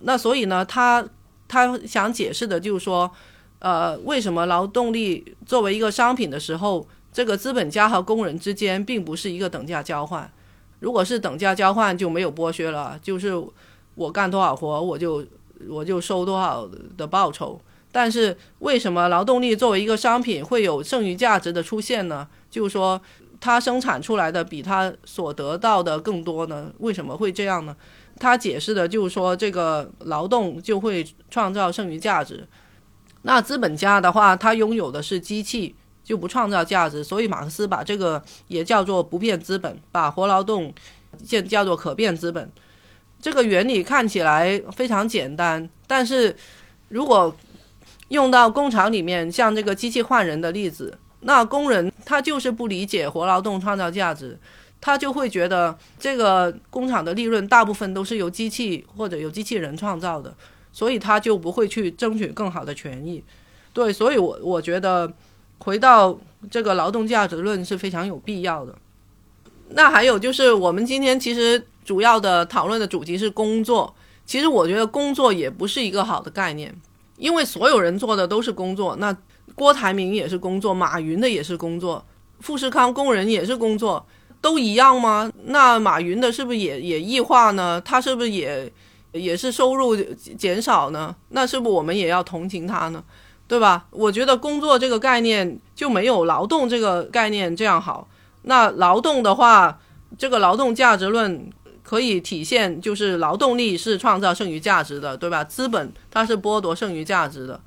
[0.00, 1.02] 那所以呢，他
[1.48, 3.10] 他想解释的就是说，
[3.60, 6.86] 呃，为什么劳动力作为一个商品的时候？
[7.10, 10.30] 这个资本家和工人之间并不是一个等价交换。
[10.80, 13.32] 如果是等价交换，就没有剥削了，就是
[13.94, 15.24] 我干多少活，我就
[15.68, 17.60] 我就收多少的报酬。
[17.90, 22.26] 但是为什么劳动力作为一个商品会有剩余价值的出现呢？
[22.50, 23.00] 就是说，
[23.38, 26.72] 它生产出来的比它所得到的更多呢？
[26.78, 27.76] 为什么会这样呢？
[28.18, 32.46] 他解释的就是说，这个劳动就会创造剩余价值。
[33.22, 35.74] 那资本家的话，他拥有的是机器，
[36.04, 37.02] 就不创造价值。
[37.02, 40.72] 所以马克思把这个也叫做不变资本，把活劳动
[41.26, 42.50] 叫叫做可变资本。
[43.22, 46.36] 这个原理看起来非常简单，但是
[46.90, 47.34] 如果
[48.08, 54.38] 用到工厂里面，像这个机器换人的例子，那工人他就是不理解活劳动创造价值，
[54.80, 60.34] 他就会觉得这个工厂的利润大部分都是由机器或者由机器人创造的。
[60.74, 63.22] 所以他就不会去争取更好的权益，
[63.74, 65.12] 对，所以我我觉得
[65.58, 66.18] 回到
[66.50, 68.74] 这个劳动价值论是非常有必要的。
[69.74, 76.74] 那还有就是我们今天其实主要的讨论的主题是工作，其实我觉得工作也不是一个好的概念，
[77.16, 79.16] 因为所有人做的都是工作，那
[79.54, 82.04] 郭台铭也是工作，马云的也是工作，
[82.40, 84.06] 富士康工人也是工作，
[84.40, 85.30] 都一样吗？
[85.44, 87.80] 那马云的是不是也也异化呢？
[87.80, 88.72] 他是不是也？
[89.12, 89.94] 也是收入
[90.38, 93.04] 减少呢，那是不是我们也要同情他呢？
[93.46, 93.84] 对吧？
[93.90, 98.08] 我觉得工作这个概念就没有劳动这个概念这样好。
[98.44, 99.78] 那劳动的话，
[100.16, 101.46] 这个劳动价值论
[101.92, 105.44] 可以体现，就是劳动力是创造剩余价值的，对吧？
[105.44, 107.60] 资本它是剥夺剩余价值的，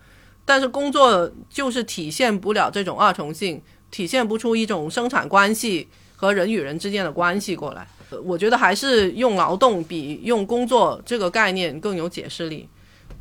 [0.44, 3.62] 但是工作就是体现不了这种二重性，
[3.92, 7.88] 体现不出一种生产关系和人与人之间的关系过来。
[8.24, 12.68] 我觉得还是用劳动比用工作这个概念更有解释力。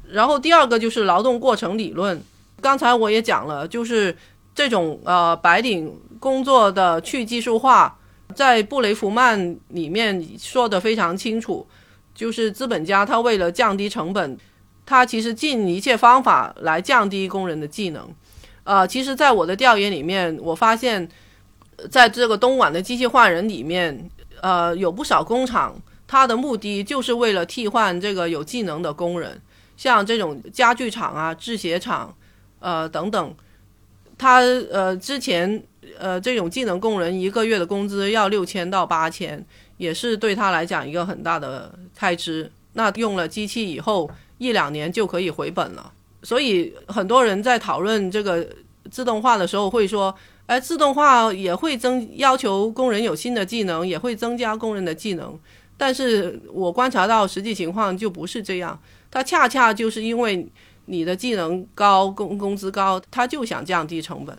[0.09, 2.19] 然后第二个就是劳动过程理论，
[2.63, 4.17] 刚才我也讲了，就是
[4.55, 7.99] 这种呃白领工作的去技术化，
[8.35, 11.67] 在布雷弗曼里面说的非常清楚，
[12.15, 14.37] 就是资本家他为了降低成本，
[14.85, 18.13] 他其实尽一切方法来降低工人的技能。
[18.65, 21.09] 呃，其实，在我的调研里面，我发现，
[21.91, 24.11] 在这个东莞的机器换人里面。
[24.43, 25.75] 呃，有不少工厂，
[26.07, 29.41] 它的目的就是为了替换这个有技能的工人，
[29.75, 32.15] 像这种家具厂啊、制鞋厂，
[32.59, 33.35] 呃等等，
[34.19, 35.63] 他呃之前
[35.99, 39.45] 呃这种技能工人一个月的工资要六千到八千，
[39.77, 42.51] 也是对他来讲一个很大的开支。
[42.75, 45.93] 那用了机器以后，一两年就可以回本了。
[46.23, 48.47] 所以很多人在讨论这个
[48.91, 50.15] 自动化的时候会说。
[50.47, 55.35] 哎自动化也会增要求工人有新的技能，也会增加工人的技能。
[55.75, 58.79] 但是我观察到实际情况就不是这样，
[59.11, 60.47] 它恰恰就是因为
[60.85, 64.37] 你的技能高，工工资高，他就想降低成本。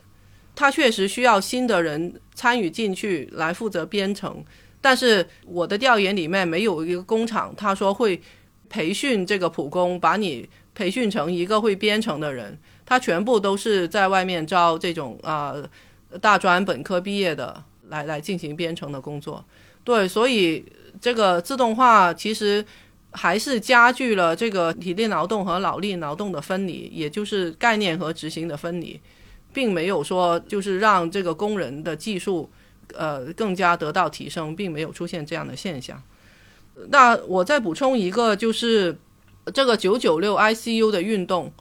[0.56, 4.44] 他确实需要新的人参与进去来负责编程。
[4.82, 8.22] 但是我的调研里面没有一个工厂，他说会
[8.70, 12.58] 培训这个普工，把你培训成一个会编程的人。
[12.86, 15.56] 他全部都是在外面招这种啊。
[16.22, 19.44] 大专本科毕业的来来进行编程的工作，
[19.84, 20.64] 对，所以
[21.02, 22.64] 这个自动化其实
[23.12, 28.98] 还是加剧了这个体力劳动和脑力劳动的分离，也就是概念和执行的分离，
[29.56, 32.52] 并没有说就是让这个工人的技术
[32.94, 36.00] 呃更加得到提升，并没有出现这样的现象。
[36.90, 38.98] 那我再补充一个，就是
[39.54, 41.52] 这个九九六 ICU 的运动。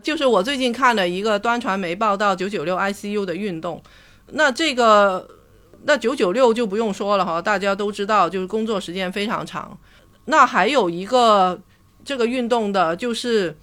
[0.00, 3.82] 就是我最近看了一个端传媒报道九九六 ICU 的运动，
[4.32, 5.26] 那这个
[5.84, 9.76] 那九九六就不用说了哈，大家都知道，就是工作时间非常长。
[10.26, 11.60] 那还有一个
[12.04, 13.56] 这个运动的，就是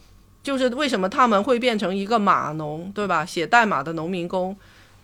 [0.46, 3.26] 就是为什么他们会变成一个码农，对吧？
[3.26, 4.56] 写代码的农民工，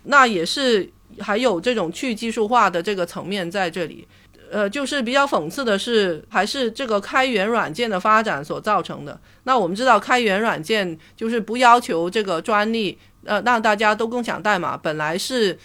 [0.04, 0.88] 那也是
[1.18, 4.06] 还有这种去技术化的这个层面在这里。
[4.52, 9.18] 呃，就是比较讽刺的是，还是这个开源软件的发展所造成的。
[9.42, 15.58] 那我们知道，开源软件就是不要求这个专利，呃，让大家都共享代码，本来是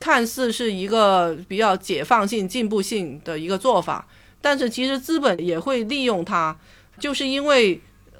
[0.00, 4.06] 看似是一个比较解放性、进步性的一个做法。
[4.40, 6.56] 但是其实资本也会利用它，
[6.98, 7.78] 就是因为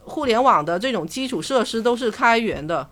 [0.09, 2.89] 互联网的这种基础设施都是开源的，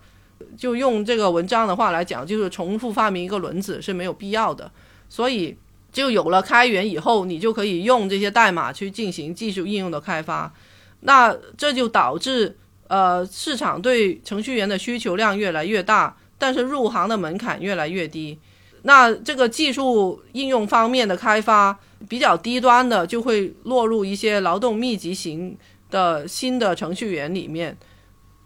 [0.55, 4.71] 就用这个文章的话来讲，就是重复发明一个轮子是没有必要的，
[5.09, 5.57] 所以。
[5.89, 10.53] 就有了开源以后，你就可以用这些代码去进行技术应用的开发，
[10.99, 12.55] 那这就导致
[12.87, 18.37] 呃市场对程序员的需求量越来越大，但是入行的门槛越来越低。
[18.83, 25.57] 那这个技术应用方面的开发比较低端的，就会落入一些劳动密集型
[25.89, 27.77] 的新的程序员里面。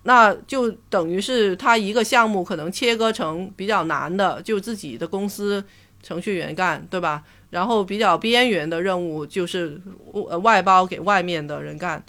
[0.04, 5.64] 那就等于是他一个项目可能切割成比较难的，就自己的公司
[6.02, 7.24] 程序员干，对吧？
[7.52, 9.80] 然后比较边缘的任务就是
[10.42, 12.04] 外包给外面的人干。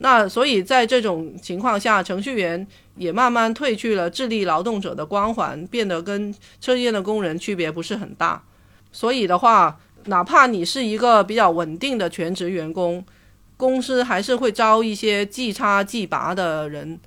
[0.00, 2.66] 那所以在这种情况下，程序员
[2.96, 8.42] 也慢慢褪去了智力劳动者的光环，变得跟车间的工人区别不是很大。
[8.92, 13.04] 所以的话，哪怕你是一个比较稳定的全职员工，
[13.58, 16.98] 公司还是会招一些即插即拔的人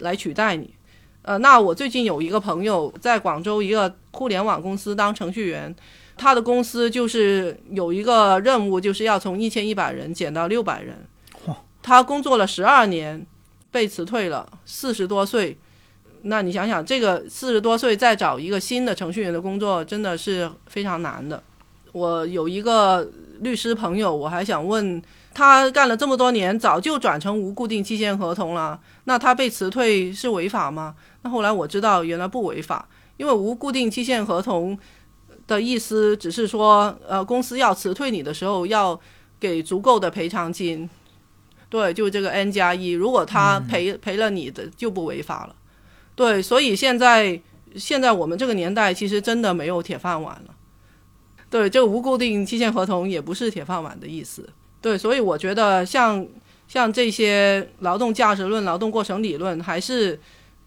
[0.00, 0.74] 来取代你。
[1.22, 5.74] 呃，那我最近有一个朋友在广州一个互联网公司当程序员，
[6.16, 10.96] 他的公司就是有一个任务，就是要从一千一百人减到六百人。
[11.82, 13.24] 他工作了十二年，
[13.70, 15.56] 被辞退了，四十多岁。
[16.22, 21.42] 那你想想，这个四十多岁再找一个新的程序员的工作，真的是非常难的。
[21.92, 25.00] 我有一个律师朋友，我还想问
[25.32, 30.94] 他，干了这么多年，早就转成无固定期限合同了，那他被辞退是违法吗？
[31.22, 34.78] 那后来我知道，原来不违法，因为无固定期限合同
[35.46, 38.98] 的意思只是说，呃，公司要辞退你的时候要
[39.38, 40.88] 给足够的赔偿金。
[41.68, 45.54] 对，就这个 N 加一，如果他赔赔了你的，就不违法了。
[46.16, 47.40] 对，所以现在
[47.76, 50.54] 现在我们这个年代，其实真的没有铁饭碗了。
[51.48, 54.48] 对，这个无固定期限合同也不是铁饭碗的意思。
[54.82, 56.26] 对，所以我觉得像
[56.68, 60.18] 像这些劳动价值论、劳动过程理论，还是。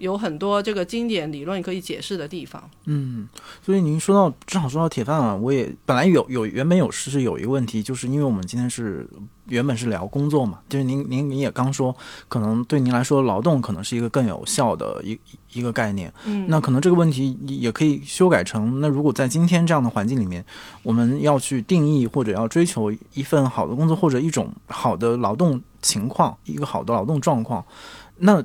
[0.04, 2.62] 有很多这个经典理论可以解释的地方。
[2.84, 3.26] 嗯，
[3.62, 9.08] 所以您说到正好说到铁饭碗，我也本来有有原本有是有一个问题，就是因为我们今天是
[9.48, 11.96] 原本是聊工作嘛，就是您您您也刚说，
[12.28, 15.18] 可能对您来说劳动可能是一个更有效的一
[15.54, 16.14] 一个概念。
[16.26, 20.46] 嗯，那可能这个问题也可以修改成，那如果在今天这样的环境里面，
[20.84, 27.64] 我们要去定义或者要追求一份好的工作或者一种好的劳动情况，一个好的劳动状况，
[28.18, 28.44] 那。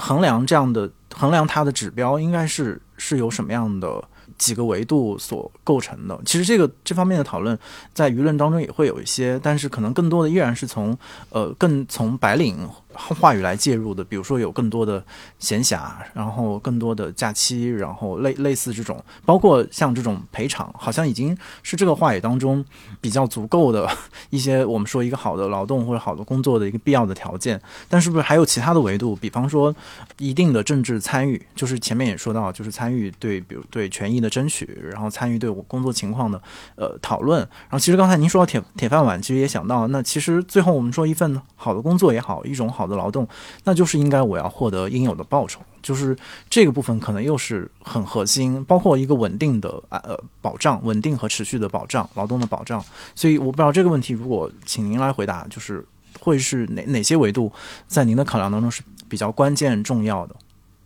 [0.00, 4.02] 衡量这样的衡量它的指标，应该是是由什么样的
[4.38, 6.18] 几个维度所构成的？
[6.24, 7.56] 其实这个这方面的讨论
[7.92, 10.96] 在舆论当中也会有一些，但是可能更多的依然是从
[11.28, 12.56] 呃更从白领。
[12.94, 15.02] 话语来介入的，比如说有更多的
[15.38, 22.64] 闲暇，然后更多的假期，然后类类似这种，包括像这种赔偿，好像已经是这个话语当中
[23.00, 23.88] 比较足够的
[24.30, 27.60] 一些我们说一个好的劳动或者好的工作的一个必要的条件。
[27.88, 29.14] 但是不是还有其他的维度？
[29.16, 29.74] 比方说
[30.18, 36.42] 一定的政治参与，就是前面也说到，就是参与对比如对权益的争取，然后参与对我工作情况的
[36.74, 37.38] 呃讨论。
[37.40, 42.79] 然后其实刚才您说到铁铁饭碗，其实也想到，那其实最后我们说一份好的工作也好，一种好。
[42.86, 43.26] 的劳动，
[43.64, 46.16] 那就是应该我要获得应有的报酬，就是
[46.48, 52.84] 这个部分可能又是很核心，包括一个稳定的呃保障，稳定和持续的保障，劳动的保障。
[53.14, 55.84] 所以我不知道这个问题，如果请您来回答，就是
[56.20, 57.52] 会是哪哪些维度
[57.86, 60.34] 在您的考量当中是比较关键重要的？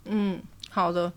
[0.06, 0.40] 嗯，
[0.70, 1.12] 好的。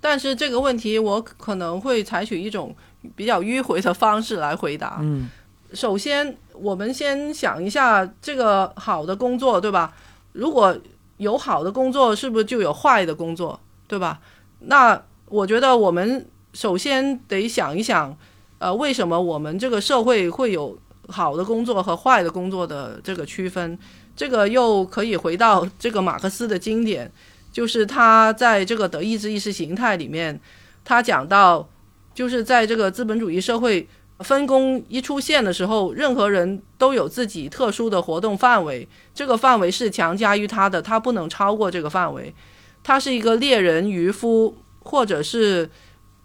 [0.00, 2.74] 但是这个问题我可能会采取一种
[3.16, 4.98] 比较迂回的方式来回答。
[5.00, 5.28] 嗯。
[5.74, 9.94] 首先，我们先想一下这个好的工作，对吧？
[10.32, 10.76] 如果
[11.16, 14.20] 有好的工作，是不是就有坏的工作，对吧？
[14.60, 18.16] 那我觉得我们首先得想一想，
[18.58, 23.78] 呃，为什么我们这个社会会有好的工作和坏的工作的这个区分？
[24.14, 27.10] 这个又可以回到这个马克思的经典，
[27.52, 30.40] 就是他在这个德意志意识形态里面，
[30.84, 31.68] 他讲到，
[32.14, 33.88] 就是在这个资本主义社会。
[34.20, 42.34] 分工一出现的时候，任何人都有自己特殊的活动范围，这个范围是强加于他的，他不能超过这个范围。
[42.82, 45.70] 他是一个猎人、渔夫，或者是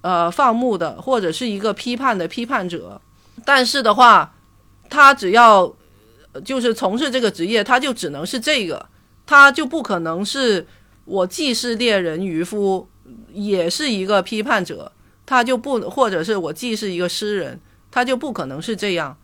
[0.02, 3.00] 呃放牧的，或者是一个批判的批判者。
[3.46, 4.34] 但是的话，
[4.90, 5.76] 他只要
[6.44, 8.88] 就是从事这个职业，他就只能是这个，
[9.26, 10.66] 他就不可能是
[11.06, 12.88] 我既是猎人、渔夫，
[13.32, 14.92] 也是一个批判者，
[15.26, 17.60] 他就不或者是我既是一个诗人。
[17.94, 19.16] 他就不可能是这样，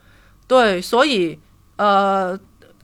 [0.48, 1.40] 对，所以，
[1.78, 2.40] 呃，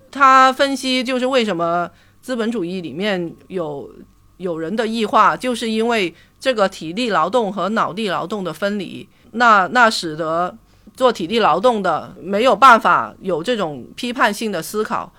[0.10, 1.88] 他分析就是为什么
[2.24, 3.88] 资本主义里面有
[4.38, 10.58] 有人的异化，就是因为这个体力劳动和脑力劳动的分离，那那使得
[10.96, 15.14] 做体力劳动的没有办法有这种批判性的思考，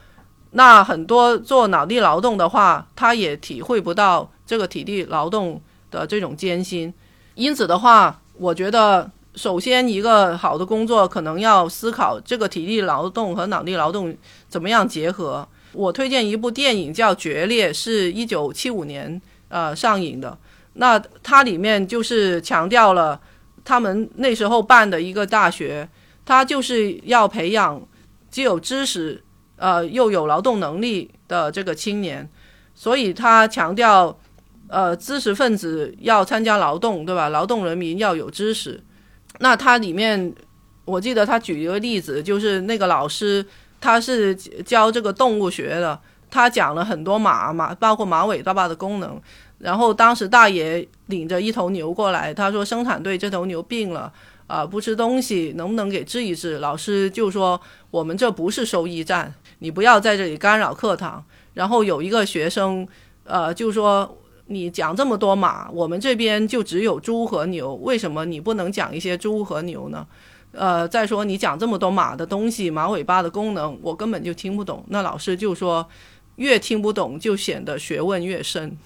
[0.50, 5.62] 那很多做脑力劳动的话，他也体会不到这个体力劳动
[5.92, 6.92] 的这种艰辛，
[7.36, 9.08] 因此的话，我觉得。
[9.36, 14.16] 首先，一个好的工作可能要思考这个体力劳动和脑力劳动
[14.48, 15.46] 怎么样结合。
[15.72, 20.36] 我推荐一部电影叫《决裂》，是一九七五年呃上映的。
[20.72, 23.20] 那它里面就是强调了
[23.62, 25.86] 他们那时候办的一个大学，
[26.24, 27.86] 它就是要培养
[28.30, 29.22] 既有知识
[29.56, 32.26] 呃又有劳动能力的这个青年。
[32.74, 34.18] 所以他强调，
[34.68, 37.28] 呃，知识分子要参加劳动，对吧？
[37.28, 38.82] 劳动人民要有知识。
[39.38, 40.34] 那他里面，
[40.84, 43.44] 我记得他举一个例子，就是那个老师
[43.80, 45.98] 他是教这个动物学的，
[46.30, 49.20] 他讲了很多马马，包括马尾巴巴的功能。
[49.58, 54.12] 然后当时大爷领着一头牛过来，他说生产队这头牛病了。
[54.46, 56.58] 啊，不吃东西，能不能给治一治？
[56.58, 57.60] 老师就说
[57.90, 61.24] 我们这不是收医站，你不要在这里干扰课堂。
[61.54, 62.86] 然后有一个学生，
[63.24, 64.16] 呃，就说
[64.46, 70.06] 你讲这么多马，我们这边就只有猪和牛，为什么你不能讲一些猪和牛呢？
[70.52, 74.84] 呃，再说你讲这么多马的东西，马尾巴的功能，我根本就听不懂。
[74.88, 75.86] 那老师就说，
[76.36, 78.76] 越听不懂就显得学问越深。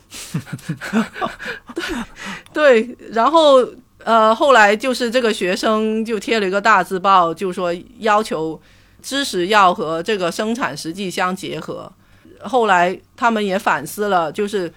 [2.53, 3.67] 对，然后。
[4.03, 8.59] 呃，后来就是这个学生就贴了一个大字报，就说要求
[9.03, 11.93] 知识要和这个生产实际相结合。
[12.41, 14.73] 后来他们也反思了，就是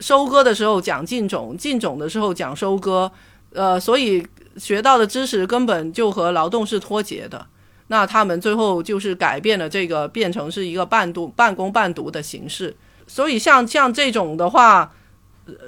[0.00, 3.10] 收割的时候讲进种，进种的时候讲收割，
[3.52, 4.26] 呃，所以
[4.56, 7.46] 学到的知识根本就和劳动是脱节的。
[7.88, 12.74] 那他们最后就是改变了这个，变成是一个半读半工半读的形式。
[13.06, 14.92] 所以像像这种的话。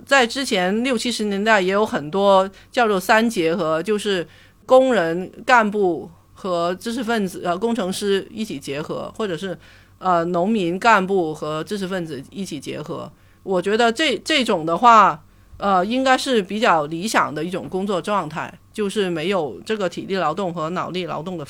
[0.07, 4.27] 在之前六七十年代也有很多叫做三结合，就是
[4.65, 9.59] 工人、干部和知识分子呃工程师一起结合，或者是
[9.99, 13.13] 呃农民干部和知识分子一起结合。
[13.47, 15.23] 我觉得这这种的话，
[15.57, 21.47] 呃，应该是比较理想的一种工作状态，就是没有这个体力劳动和脑力劳动的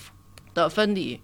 [0.54, 1.18] 的分离。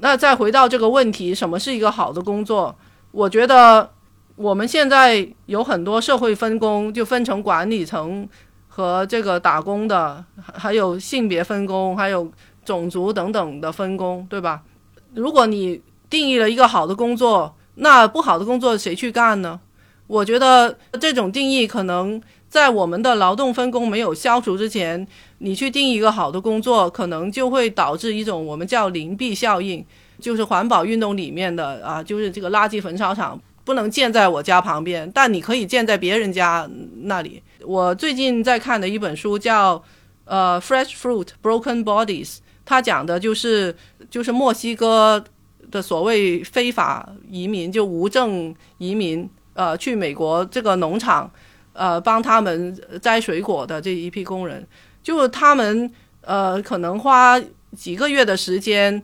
[0.00, 2.76] 那再回到这个问题，什么是一个好的工作？
[3.12, 3.90] 我觉得。
[4.36, 8.28] 我们现在有很多社会分工，就分成管理层
[8.66, 12.28] 和这个打工的，还有性别分工，还有
[12.64, 14.62] 种族等等的分工，对吧？
[15.14, 15.80] 如果你
[16.10, 19.60] 定义了一个好的工作，那不好的工作谁去干呢？
[20.06, 25.06] 我觉得这种定义可能在我们的劳动分工没有消除之前，
[25.38, 29.84] 你去定一个好的工作，可能就会导致一种我们叫邻避效应，
[30.20, 33.40] 就是环保运动里面的啊，就是这个垃圾焚烧厂。
[33.64, 36.68] 不能建在我家旁边，但你可以建在别人家
[37.04, 37.42] 那里。
[37.64, 39.78] 我最近在看的一本书叫
[40.26, 42.28] 《呃 Fresh Fruit Broken Bodies》，
[42.66, 43.74] 它讲的就是
[44.10, 45.24] 就是墨西哥
[45.70, 51.30] 的所谓非法移民，就无证移民，呃，去美国这个农场，
[51.72, 54.66] 呃，帮他们摘水果的这一批工人，
[55.02, 55.90] 就他们
[56.20, 57.40] 呃可能花
[57.76, 59.02] 几个月的时间，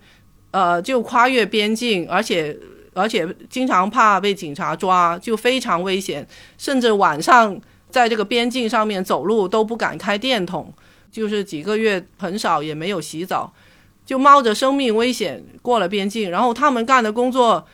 [0.51, 2.57] 呃，就跨越边境，而且。
[2.93, 6.27] 而且经常怕被警察抓，就非常危险，
[6.59, 7.57] 甚至晚上
[7.89, 10.75] 在这个边境上面走路都不敢开电筒，
[11.11, 13.51] 就是几个月很少也没有洗澡，
[14.05, 16.33] 就冒着生命危险过了边境。
[16.33, 17.65] 然后他们干的工作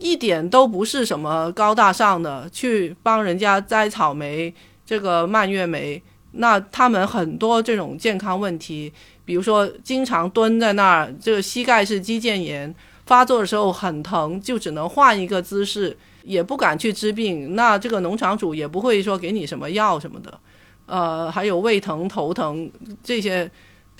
[0.00, 4.52] 一点都不是什么高大上的，去帮人家摘草莓，
[4.84, 8.92] 这个蔓越莓，那他们很多这种健康问题，
[9.24, 12.74] 比如说经常蹲在那儿，这个膝盖是肌腱炎。
[13.06, 17.56] 发作的时候很疼，就只能换一个姿势，也不敢去治病。
[17.56, 20.38] 那这个农场主也不会说给你什么药什么的，
[20.86, 22.70] 呃，还有胃疼、头疼
[23.02, 23.50] 这些，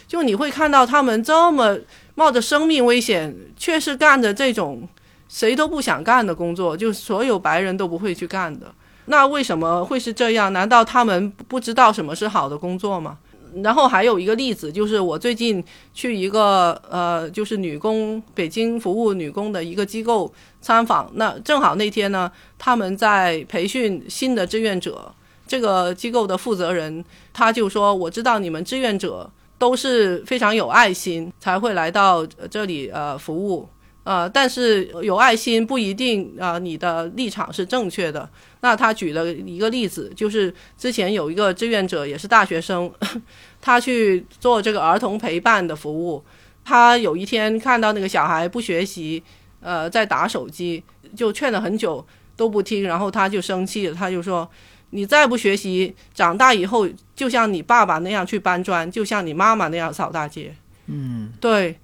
[0.07, 1.77] 就你会看到他们这么
[2.15, 4.89] 冒着生命危险，却是干着这种
[5.31, 8.67] 谁都不想干的工作，就所有白人都不会去干的。
[9.07, 10.53] 那为什么会是这样？
[10.53, 13.17] 难道他们不知道什么是好的工作吗？
[13.63, 15.63] 然后还有一个例子，就是我最近
[15.95, 21.09] 去一个呃，就是女工北京服务女工的一个机构参访。
[21.15, 25.13] 那正好那天呢，他们在培训新的志愿者。
[25.47, 29.29] 这个机构的负责人他就说：“我知道你们志愿者
[29.59, 33.69] 都是非常有爱心，才会来到这里呃服务。
[34.03, 38.29] 呃，但是有爱心不一定啊，你的立场是正确的。”
[38.63, 42.91] 那他举了一个例子，就是之前有一个志愿者，也是大学生，
[43.61, 46.23] 他去做这个儿童陪伴的服务。
[46.65, 49.23] 他有一天看到那个小孩不学习，
[49.61, 50.83] 呃，在打手机，
[51.17, 52.05] 就劝了很久
[52.37, 54.49] 都不听，然后他就生气了，他就说
[54.91, 56.87] ：“你再不学习，长大以后
[57.17, 60.55] 就像你爸爸那样去搬砖，就像你妈妈那样扫大街。”
[60.87, 61.79] 嗯，对，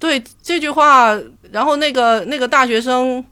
[0.00, 1.16] 对这句话，
[1.52, 3.24] 然后那个那个大学生。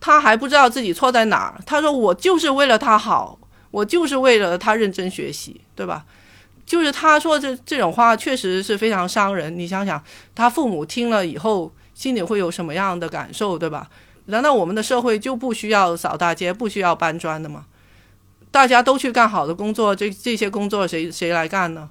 [0.00, 1.58] 他还不知道自己错在哪儿。
[1.64, 3.38] 他说：“我就是为了他好，
[3.70, 6.04] 我就是为了他认真学习，对吧？”
[6.66, 9.58] 就是他说这这种话确实是非常伤人。
[9.58, 13.88] 你想想，他父母听了以后心里会有什么样的感受，对吧？
[14.26, 17.64] 难道我们的社会就不需要扫大街、不需要搬砖的吗？
[18.50, 21.88] 大家都去干好的工作，这这些工作谁谁来干呢？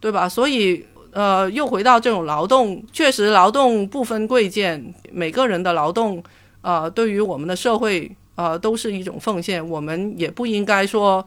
[0.00, 0.28] 对吧？
[0.28, 0.84] 所以，
[1.14, 6.20] 呃，又回到这种劳动，确实劳动不分贵贱，每个人的劳动。
[6.60, 9.66] 呃，对于我们的社会呃，都是一种奉献。
[9.68, 11.24] 我们也不应该说，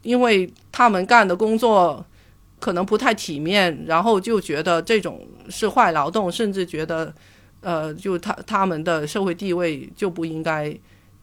[0.00, 2.02] 因为他们干的工作
[2.58, 7.12] 可能不太体面，然后就觉得这种是坏劳动，甚至觉得，
[7.60, 10.74] 呃，就他他们的社会地位就不应该，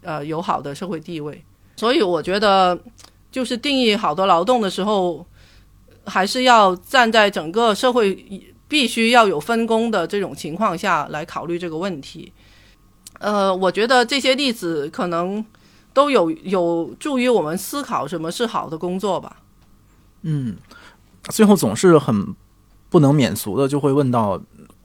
[0.02, 1.42] 呃，有好的社会地位。
[1.74, 2.78] 所以我觉得，
[3.32, 5.26] 就是定义好多劳动的时候，
[6.06, 8.14] 还是要站在整个社会
[8.68, 12.32] 必须要有分工的这种情况下来考虑这个问题。
[13.20, 15.44] 呃，我觉得这些例子可能
[15.92, 19.36] 都有有助于我们思考什么是好的工作吧。
[20.22, 20.56] 嗯，
[21.28, 22.34] 最后总是很
[22.90, 24.40] 不能免俗的，就会问到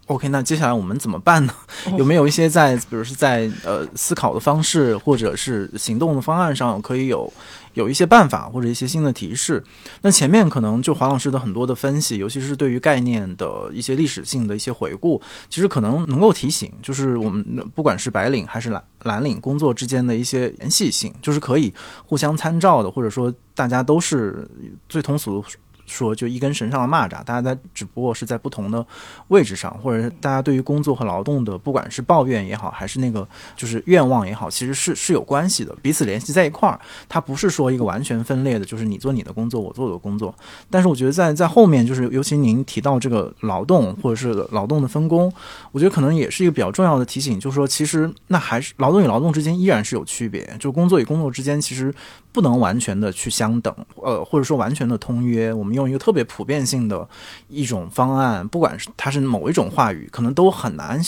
[0.10, 1.53] ：OK，那接下来我们怎么办呢？
[1.98, 7.31] 有没有一些在，比如是在呃思考的方式，或者是行动的方案上，可以有？
[7.76, 9.64] 有一些办法或者一些新的提示。
[10.02, 17.45] 那前面可能就黄老师的很多的分析，尤其是对于概念的一些历史性的一些回顾，其实可能能够提醒，就是我们
[17.76, 21.72] 不管是白领还是蓝蓝领工作之间的一些联系性，就是可以
[22.06, 24.45] 互相参照的，或者说大家都是
[24.90, 25.45] 最通俗。
[25.89, 28.85] 说就一根绳上的蚂蚱，大家在只不过是在不同的
[29.29, 36.79] 位置上，或者大家对于工作和劳动的，不管是抱怨也好，还是那个就是愿望也好，其实是是有关系的，彼此联系在一块儿。
[37.07, 40.33] 它不是说一个完全分裂的，就是你做你的工作，我做我的工作。
[40.69, 45.31] 但是我觉得在在后面，就是尤其您提到这个劳动或者是劳动的分工，
[45.71, 51.93] 我觉得可能也是一个比较重要的提醒，就是说其实那还是劳动与劳动之间依然是有区别，就工作与工作之间其实。
[52.31, 55.51] 不能完全的去相等，呃，或者说完全的通约。
[55.53, 57.07] 我们用一个特别普遍性的
[57.47, 61.01] 一种方案，不管是它是某一种话语，可能都很难。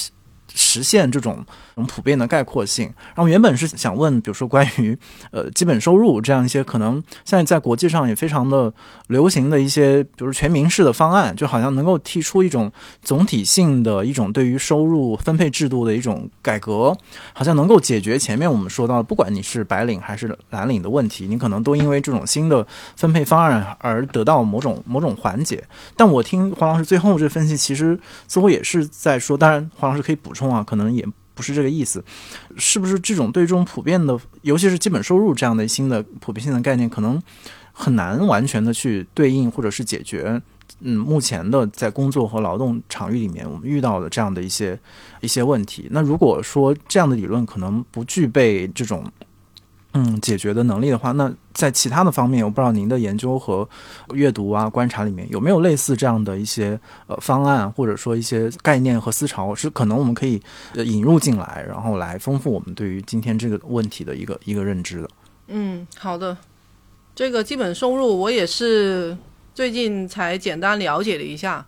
[0.53, 1.45] 实现这种
[1.87, 2.85] 普遍的概括性。
[3.15, 4.97] 然后原本是想问，比如说关于
[5.31, 8.71] 呃基本收入这样一些可能现在在国际上也非常的
[9.07, 12.71] 流行的一些，比如全民式的方案，就好像能够提出一种
[13.01, 16.95] 总体性的一种对于收入分配制度的一种改革，
[17.33, 22.65] 好像能够解决前面我们说到的，不管你是白领还是蓝领的问题，你可能都因为这种新的
[22.95, 25.63] 分配方案而得到某种某种缓解。
[25.95, 27.97] 但我听黄老师最后这分析，其实
[28.27, 30.40] 似乎也是在说，当然黄老师可以补充。
[30.49, 32.01] 啊，可能也不是这个意思，
[32.55, 37.21] 是不是这种对这种普遍的，尤其是基本收入这样的新的普遍性的概念，可能
[37.73, 40.41] 很难完全的去对应或者是解决，
[40.79, 44.79] 嗯，目前的在工作和劳动场域里面我们遇到的这样的一些
[45.19, 45.87] 一些问题。
[45.91, 49.03] 那如果说这样的理论可能不具备这种。
[49.93, 53.67] 嗯，解决的能力的话，那在其他的方面，我不知道您的研究和
[54.13, 60.41] 阅读啊、观察里面有没有类似这样的一些呃方案，或者说一些概念和思潮，是可能我们可以
[60.75, 65.09] 引入进来，然后来丰富我们对于今天这个问题的一个一个认知的。
[65.47, 66.37] 嗯，好的。
[67.13, 69.17] 这个基本收入我也是
[69.53, 71.65] 最近才简单了解了一下，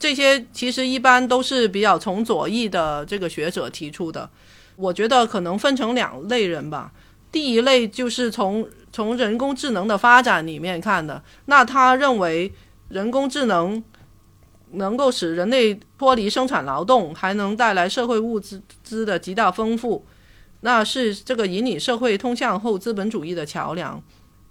[0.00, 4.28] 这些其实一般都是比较从左翼的这个学者提出的，
[4.76, 6.90] 我觉得可能分成两类人吧。
[7.36, 12.50] 第一类就是从从人工智能的发展里面看的，那他认为
[12.88, 13.84] 人工智能
[14.70, 20.06] 能够使人类脱离生产劳动，还能带来社会物资资的极大丰富，
[20.62, 24.02] 那是这个引领社会通向后资本主义的桥梁。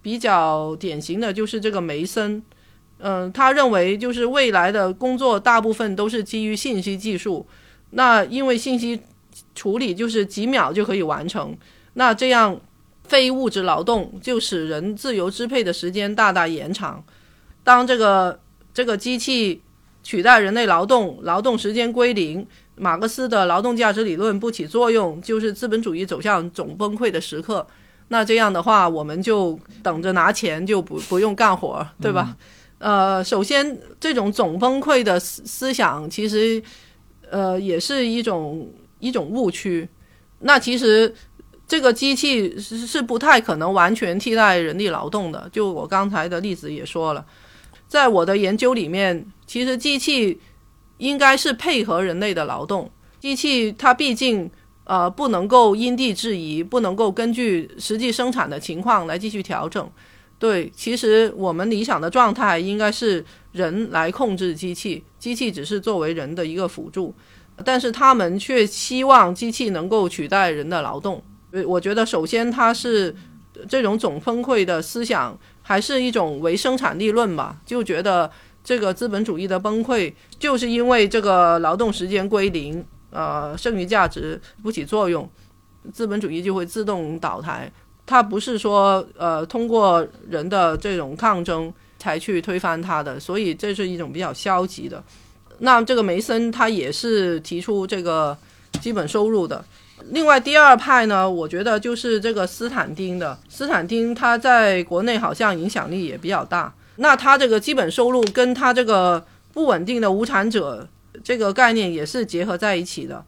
[0.04, 2.44] 比较典型的就是这个梅森，
[3.00, 7.48] 嗯，他认为就是未来的工作大部分都是基于信息技术，
[7.90, 9.02] 那因为信息
[9.56, 11.58] 处理就是几秒就可以完成，
[11.96, 12.62] 那这样。
[13.08, 17.04] 非物质劳动就使人自由支配的时间大大延长。
[17.64, 18.40] 当这个
[18.74, 19.62] 这个机器
[20.04, 22.46] 取代人类劳动，劳动时间归零，
[22.76, 27.66] 马克思的劳动价值理论不起作用，就是资本主义走向总崩溃的时刻。
[28.10, 32.36] 那这样的话，我们就等着拿钱，就不不用干活，对吧？
[32.78, 36.62] 呃，首先，这种总崩溃的思思想，其实
[37.30, 39.88] 呃也是一种一种误区。
[40.40, 41.14] 那其实。
[41.68, 45.50] 这个机器是是不太可能完全替代人力劳动的。
[45.52, 47.26] 就我刚才的例子也说了，
[47.88, 50.40] 在我的研究里面，其实机器
[50.98, 52.92] 应该是配合人类的劳动。
[53.20, 54.50] 机器它毕竟
[54.84, 59.90] 呃不能够因地制宜，不能够根据实际生产的情况来继续调整。
[60.38, 67.16] 对，其实我们理想的状态应该是人来控制机器，机器只是作为人的一个辅助，
[67.64, 71.24] 但是他们却希望机器能够取代人的劳动。
[71.64, 73.16] 我觉得，首先，它是
[73.70, 77.58] 这种总崩溃的思想，还是一种唯生产力论吧？
[77.66, 78.30] 就觉得
[78.64, 85.30] 这个资本主义的崩溃，就是因为这个劳动时间归零，呃，剩余价值不起作用，
[85.94, 87.72] 资本主义就会自动倒台。
[88.06, 95.04] 它不是说呃通过人的这种抗争才去推翻它的，所以这是一种比较消极的。
[95.60, 98.38] 那这个梅森他也是提出这个
[98.82, 99.64] 基本收入的。
[100.12, 103.38] 另外第二派呢，我觉得就是这个斯坦丁的。
[103.50, 106.74] 斯坦丁他在国内好像影响力也比较大。
[106.98, 110.88] 那他这个基本收入跟他这个不稳定的无产者
[111.24, 113.24] 这个概念也是结合在一起的。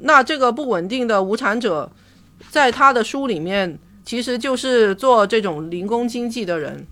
[0.00, 1.90] 那这个不稳定的无产者，
[2.50, 6.86] 在他的书里面，其实就是做这种零工经济的人。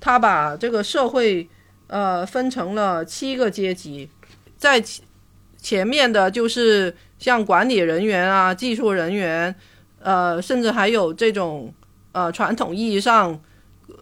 [0.00, 1.48] 他把这个社会
[1.88, 4.08] 呃分成了七个阶级，
[4.56, 4.82] 在
[5.64, 9.54] 前面的就是像管理人员啊、技术人员，
[9.98, 11.72] 呃，甚至还有这种
[12.12, 13.40] 呃传统意义上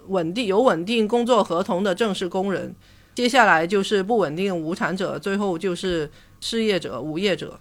[0.09, 2.75] 稳定有稳定工作合同的正式工人。
[3.15, 6.11] 接下来就是不稳定无产者，最后就是
[6.41, 7.61] 失业者、无业者。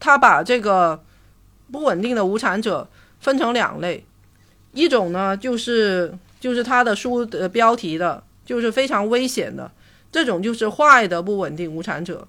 [0.00, 1.00] 他把这个
[1.70, 2.88] 不稳定的无产者
[3.20, 4.04] 分成两类，
[4.72, 9.70] 一种呢就是就是他的书的标题的，就是非常危险的
[10.10, 12.26] 这种，就是坏的不稳定无产者。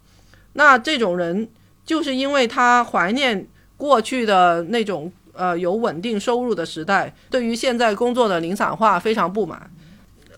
[0.53, 1.47] 那这种人
[1.85, 9.69] 就是因为他怀念过去的那种呃有稳定收入的时代，对于现在工作的零散化非常不满，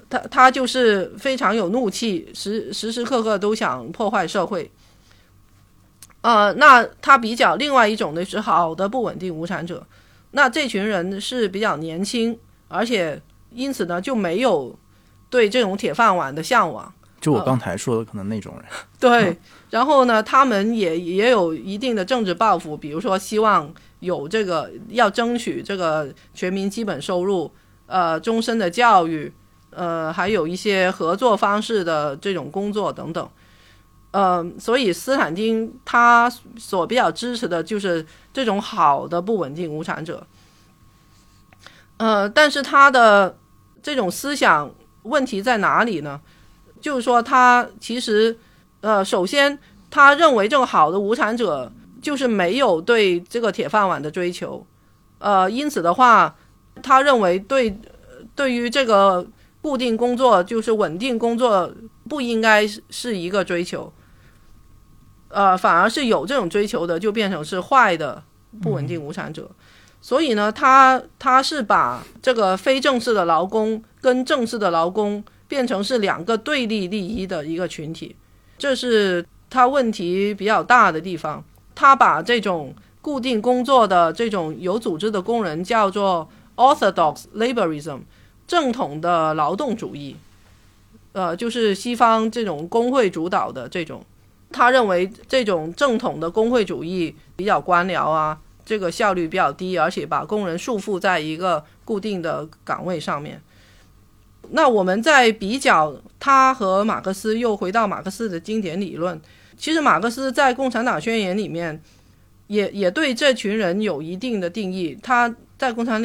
[0.09, 4.71] 他他就是非常有怒气，时时时刻刻都想破坏社会。
[6.21, 9.85] 呃，那他比较另外一种的是好的不稳定无产者，
[10.31, 12.35] 那这群人是比较年轻，
[12.67, 13.21] 而且
[13.51, 14.75] 因此呢就没有
[15.29, 16.91] 对这种铁饭碗的向往。
[17.21, 18.65] 就我刚才说的，可能那种人，
[18.99, 19.37] 对，
[19.69, 27.51] 然后呢，他们也也有一定的政治抱负，比如说希望有这个要争取这个全民基本收入，
[27.87, 29.33] 呃，终身的教育，
[29.71, 33.29] 呃，还有一些合作方式的这种工作等等，
[34.11, 40.25] 呃，所以斯坦丁他所比较支持的就是这种好的不稳定无产者，
[41.97, 43.37] 呃，但是他的
[43.81, 44.71] 这种思想
[45.03, 46.21] 问题在哪里呢？
[46.81, 48.37] 就是说，他其实，
[48.85, 49.57] 呃，首先，
[49.89, 51.71] 他认为这个好的无产者
[52.03, 54.63] 就是没有对这个铁饭碗的追求，
[55.17, 56.35] 呃，因此的话，
[56.83, 57.75] 他认为对
[58.35, 59.25] 对于这个
[59.59, 61.73] 固定工作就是稳定工作
[62.07, 63.91] 不应该是一个追求，
[65.29, 68.21] 呃，反而是有这种追求的就变成是坏的
[68.61, 69.49] 不稳定无产者，
[69.99, 75.23] 所以呢，他他是把这个非正式的劳工跟正式的劳工。
[75.47, 78.15] 变成是两个对立利益的一个群体，
[78.57, 81.43] 这是他问题比较大的地方。
[81.73, 87.99] 他把这种固定工作的这种有组织的工人叫做 orthodox laborism，
[88.47, 90.15] 正统的劳动主义，
[91.11, 94.01] 呃，就是西方这种工会主导的这种。
[94.51, 103.41] 他认为这种正统的工会主义比较官僚啊，这个效率比较低，而且把工人束缚在一个固定的岗位上面。
[104.51, 109.19] 那我们在比较他和马克思，又回到马克思的经典理论。
[109.57, 111.81] 其实马克思在《共产党宣言》里面，
[112.47, 114.97] 也也对这群人有一定的定义。
[115.01, 116.01] 他在《共产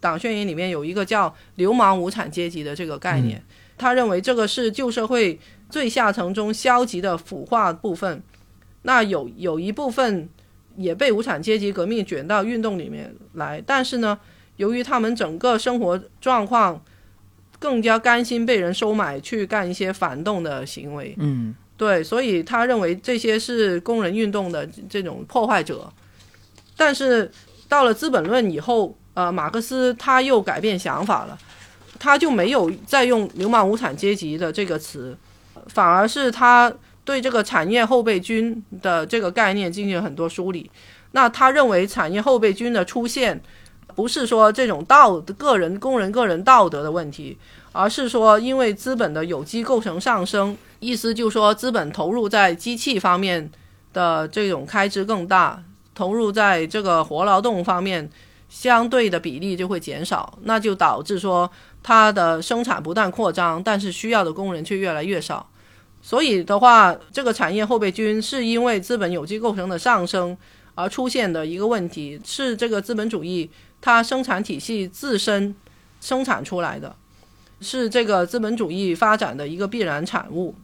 [0.00, 3.42] 党宣言》里面有一个叫“流氓无产阶级”的这个概念。
[3.76, 5.38] 他认为这个是旧社会
[5.68, 8.22] 最下层中消极的腐化部分。
[8.82, 10.28] 那有有一部分
[10.76, 14.18] 也被无产阶级革命卷到运动里面来，但是呢，
[14.56, 16.82] 由于他们整个生活状况。
[17.58, 25.90] 更加甘心被人收买去干一些反动的行为，嗯，对，所以他认为这些是工人运动的这种破坏者。
[26.76, 27.30] 但是
[27.68, 31.38] 到了《资本论》以后，呃，马克思他又改变想法了，
[31.98, 35.16] 他就没有再用“流氓无产阶级”的这个词，
[35.68, 36.70] 反而是他
[37.04, 40.70] 对这个产业后备军的这个概念进行了很多梳理。
[41.12, 43.40] 那他认为产业后备军的出现。
[43.96, 47.36] 不是说这种道个人工人个人道德的问题，
[47.72, 53.50] 而是说因为资本的有机构成上升，意思就是说资本投入在机器方面
[53.94, 55.62] 的这种开支更大，
[55.94, 58.08] 投入在这个活劳动方面
[58.50, 61.50] 相对的比例就会减少，那就导致说
[61.82, 65.48] 它的生产不断扩张，但是需要的工人却越来越少。
[66.02, 70.36] 所以的话，这个产业后备军是因为资本有机构成的上升
[70.74, 73.50] 而出现的一个问题，是这个资本主义。
[73.86, 75.54] 它生产体系自身
[76.00, 76.96] 生产出来的，
[77.60, 80.56] 是这个资本主义发展的一个必然产物。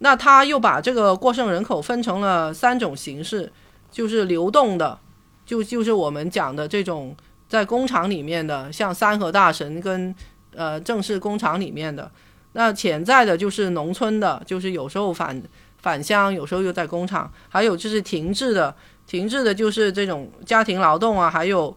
[0.00, 3.50] 那他又把这个过剩人口分成了三种形式，
[3.90, 4.98] 就是流动的，
[5.46, 7.16] 就就是我们讲的这种
[7.48, 10.14] 在工厂里面的，像三和大神跟
[10.54, 12.10] 呃正式工厂里面的。
[12.52, 15.42] 那潜在的就是农村的，就是有时候返
[15.78, 17.32] 返乡，有时候又在工厂。
[17.48, 18.76] 还有就是停滞的，
[19.06, 21.74] 停滞的就是这种家庭劳动啊，还有。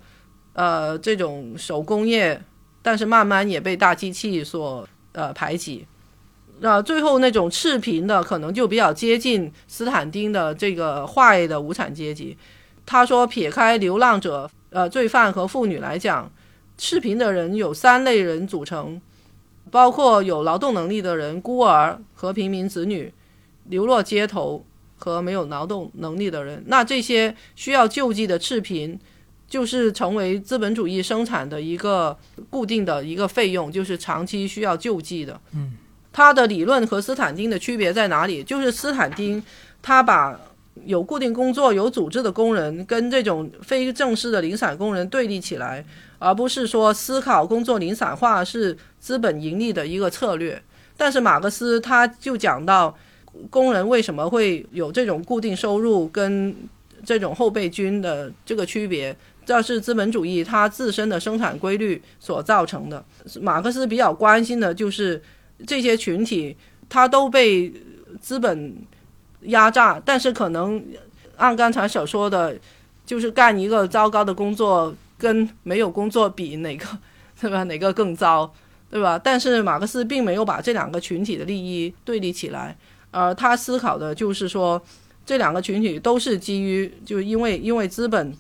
[0.53, 2.41] 呃，这种手工业，
[2.82, 5.86] 但是慢慢也被大机器所呃排挤。
[6.60, 12.38] 那最后那种赤贫的，可能就比较接近斯坦丁的这个坏的无产阶级。
[12.86, 16.32] 他说，撇开流浪者、呃罪犯和妇女来讲，
[16.78, 19.02] 赤贫的人有三类人组成，
[19.72, 23.11] 包括有劳动能力的人、孤儿和平民子女、
[23.65, 24.64] 流落街头
[24.98, 26.64] 和没有劳动能力的人。
[26.68, 28.99] 那这些需要救济的赤贫，
[29.52, 32.18] 就是成为资本主义生产的一个
[32.49, 35.38] 固定的一个费用，就是长期需要救济的。
[35.53, 35.73] 嗯，
[36.14, 38.41] 他的理论和斯坦丁的区别在哪里？
[38.41, 39.44] 就是斯坦丁
[39.82, 40.40] 他把
[40.86, 45.84] 有固定工作、有组织的工人跟这种非正式的零散工人对立起来，
[46.18, 50.64] 而不是说思考工作零散化是资本盈利的一个策略。
[50.95, 52.98] 但是马克思他就讲到，
[53.49, 56.56] 工人为什么会有这种固定收入跟
[57.03, 59.15] 这种后备军的这个区别，
[59.45, 63.03] 这是资本主义它自身的生产规律所造成的。
[63.41, 65.22] 马克思比较关心的就是
[65.65, 66.55] 这些群体，
[66.89, 67.73] 他都被
[68.19, 68.76] 资本。
[69.45, 70.80] 压榨，但是可能
[71.35, 72.55] 按刚才所说的，
[73.07, 76.85] 就是干一个糟糕的工作，跟没有工作比，哪个
[77.39, 77.63] 对吧？
[77.65, 78.53] 哪个更糟，
[78.91, 79.18] 对吧？
[79.18, 82.77] 但是马克思并没有把这两个群体的利益对立起来，
[83.09, 84.80] 而他思考的就是说，
[85.26, 88.31] 这两个群体都是基于，就因为因为资本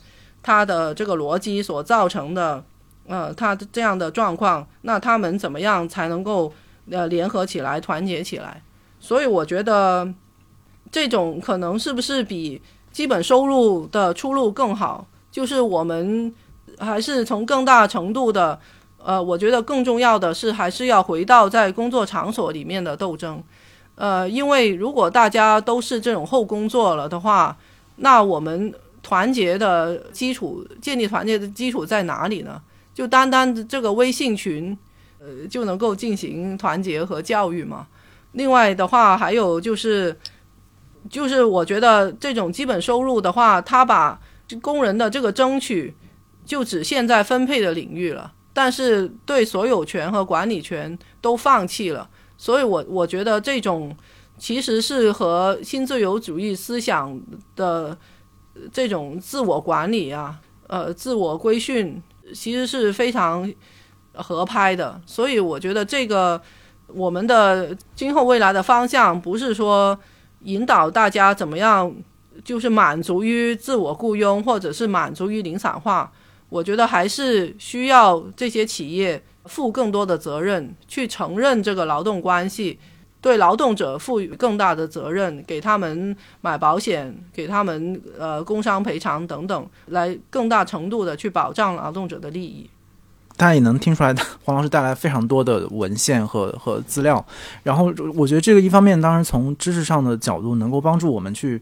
[0.41, 2.63] 他的这个逻辑所造成的，
[3.07, 6.53] 呃，他这样的状况，那他们怎么样才能够
[6.89, 8.61] 呃联合起来、团结起来？
[8.99, 10.13] 所以我觉得。
[10.91, 12.61] 这种可能是不是比
[12.91, 15.07] 基本收入的出路更好？
[15.31, 16.35] 就是我们
[16.79, 18.59] 还是从更大程度的，
[19.01, 23.41] 呃，我觉得更重要的是还是要回到在工作场所里面的斗争，
[23.95, 27.55] 呃，因为如果大家都是这种后工作了的话，
[27.95, 32.61] 那我们团结的基础，建立团结的基础在哪里呢？
[32.93, 34.77] 就单单这个微信群，
[35.19, 37.87] 呃，就能够进行团结和教育吗？
[38.33, 40.17] 另外的话，还有就是。
[41.09, 44.21] 就是我觉得这种基本收入的话，他把
[44.61, 45.91] 工人的这个争取
[46.45, 52.07] 就只限在分配的领域了，但是对所有权和管理权都放弃了。
[52.37, 53.97] 所以，我我觉得这种
[54.37, 57.19] 其实是和新自由主义思想
[57.55, 57.97] 的
[58.71, 62.01] 这种自我管理啊，呃，自我规训，
[62.33, 63.51] 其实是非常
[64.13, 65.01] 合拍的。
[65.05, 66.41] 所以，我觉得这个
[66.87, 69.97] 我们的今后未来的方向不是说。
[70.45, 71.95] 引导大家怎么样，
[72.43, 76.11] 就是满足于自我雇佣，或者是满足于零散化。
[76.49, 82.79] 我觉得还是需要这些企业负更多的责任，去承认这个劳动关系，
[83.21, 92.67] 对劳动者赋予更大的责任，给他们买保险，给他们呃工伤赔偿等等，来更大程度的去保障劳动者的利益。
[93.37, 97.23] 大家也能听出来， 黄老师带来非常多的文献和和资料。
[97.63, 101.61] 然后，我觉得这个一方面，当然从知识上的角度，能够帮助我们去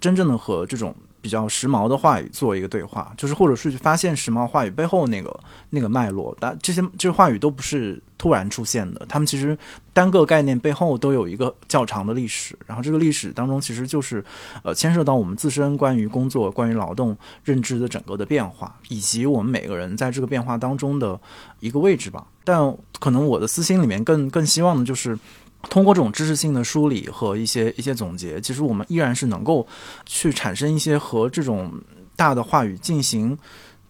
[0.00, 0.94] 真正的和这种。
[1.26, 5.40] 比较时髦的话语做一个对话，就是或者是去发现时髦话语背后那个
[5.70, 6.36] 那个脉络。
[6.38, 9.58] 但这些这些话语都不是突然出现的，他们其实
[9.92, 12.56] 单个概念背后都有一个较长的历史。
[12.64, 14.24] 然后这个历史当中，其实就是
[14.62, 21.20] 呃牵涉到我们自身关于工作、关于劳动认知的整个的变化，以及我们每个人在这个变化当中的
[21.58, 22.24] 一个位置吧。
[22.44, 25.18] 但可能我的私心里面更更希望的就是。
[25.62, 29.66] 通过这种知识性的梳理和一些一些总结，其实我们依然是能够
[30.04, 31.72] 去产生一些和这种
[32.14, 33.36] 大的话语进行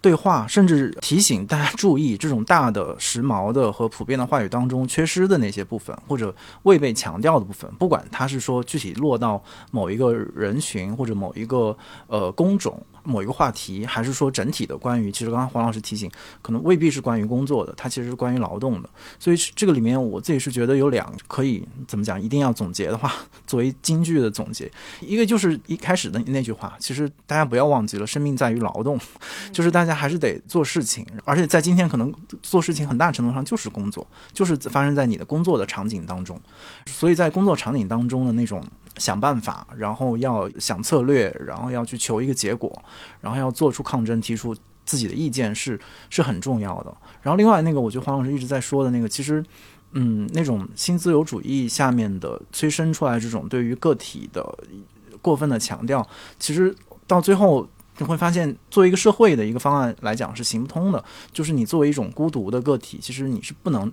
[0.00, 7.70] 对话，甚至提醒大家注意这种大的、时髦的和普遍的话语当中缺失的那些部分，或者未被强调的部分。
[7.78, 11.76] 不管它是说具体落到某一个人群或者某一个
[12.06, 12.80] 呃工种。
[13.06, 16.10] 某一个话题，还是说整体的关于，其实刚刚黄老师提醒，
[16.42, 18.90] 可能未必是关于工作的，它其实是关于劳动的。
[19.18, 23.12] 所以这个里面，我自己是觉得有两可以怎么讲，一定要总结的话，
[23.46, 24.70] 作为京剧的总结，
[25.00, 28.98] 一个就是一开始的那句话，其实大家不要忘记了，生命在于劳动，
[29.52, 32.12] 就是大家还是得做事情，而且在今天可能
[32.42, 36.40] 做事情很大程度上就是工作，就是发生在你的工作的场景当中，
[36.86, 38.62] 所以在工作场景当中的那种。
[38.96, 42.82] 想办法，然后要想策略，然后要去求一个结果，
[43.20, 45.78] 然后要做出抗争，提出自己的意见是
[46.10, 46.96] 是很重要的。
[47.22, 49.44] 然后另外那个，我觉得黄老师一直在说的那个，其实，
[49.92, 54.58] 嗯，那种新自由主义下面的催生出来这种对于个体的
[55.20, 56.06] 过分的强调，
[56.38, 56.74] 其实
[57.06, 57.68] 到最后
[57.98, 61.04] 你会发现，作为一个社会的一个方案来讲是行不通的。
[61.32, 63.92] 就是你作为一种孤独的个体，其实你是不能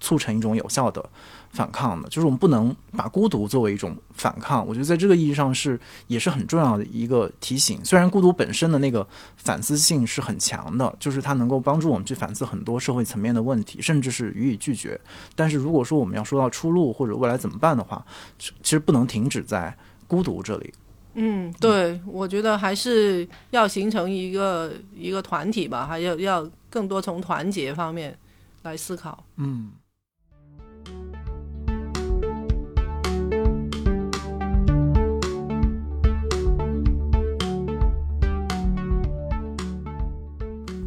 [0.00, 1.10] 促成一种有效的。
[1.52, 4.66] 反抗的，就是我们不能把孤独作为一种反抗。
[4.66, 7.84] 我觉得在这个意义上是也是很重要的一个提醒。
[7.84, 9.06] 虽然孤独本身的那个
[9.36, 14.98] 反思性是很强的，就是它能够帮助我们去反思很多社会层面的问题，甚至是予以拒绝。
[15.36, 18.02] 但是如果说我们要说到出路或者未来怎么办的话，
[18.38, 19.76] 其实不能停止在
[20.08, 20.72] 孤独这里。
[21.14, 28.16] 嗯，对，我觉得还是要形成一个一个团体吧，还要要更多从团结方面
[28.62, 29.22] 来思考。
[29.36, 29.72] 嗯。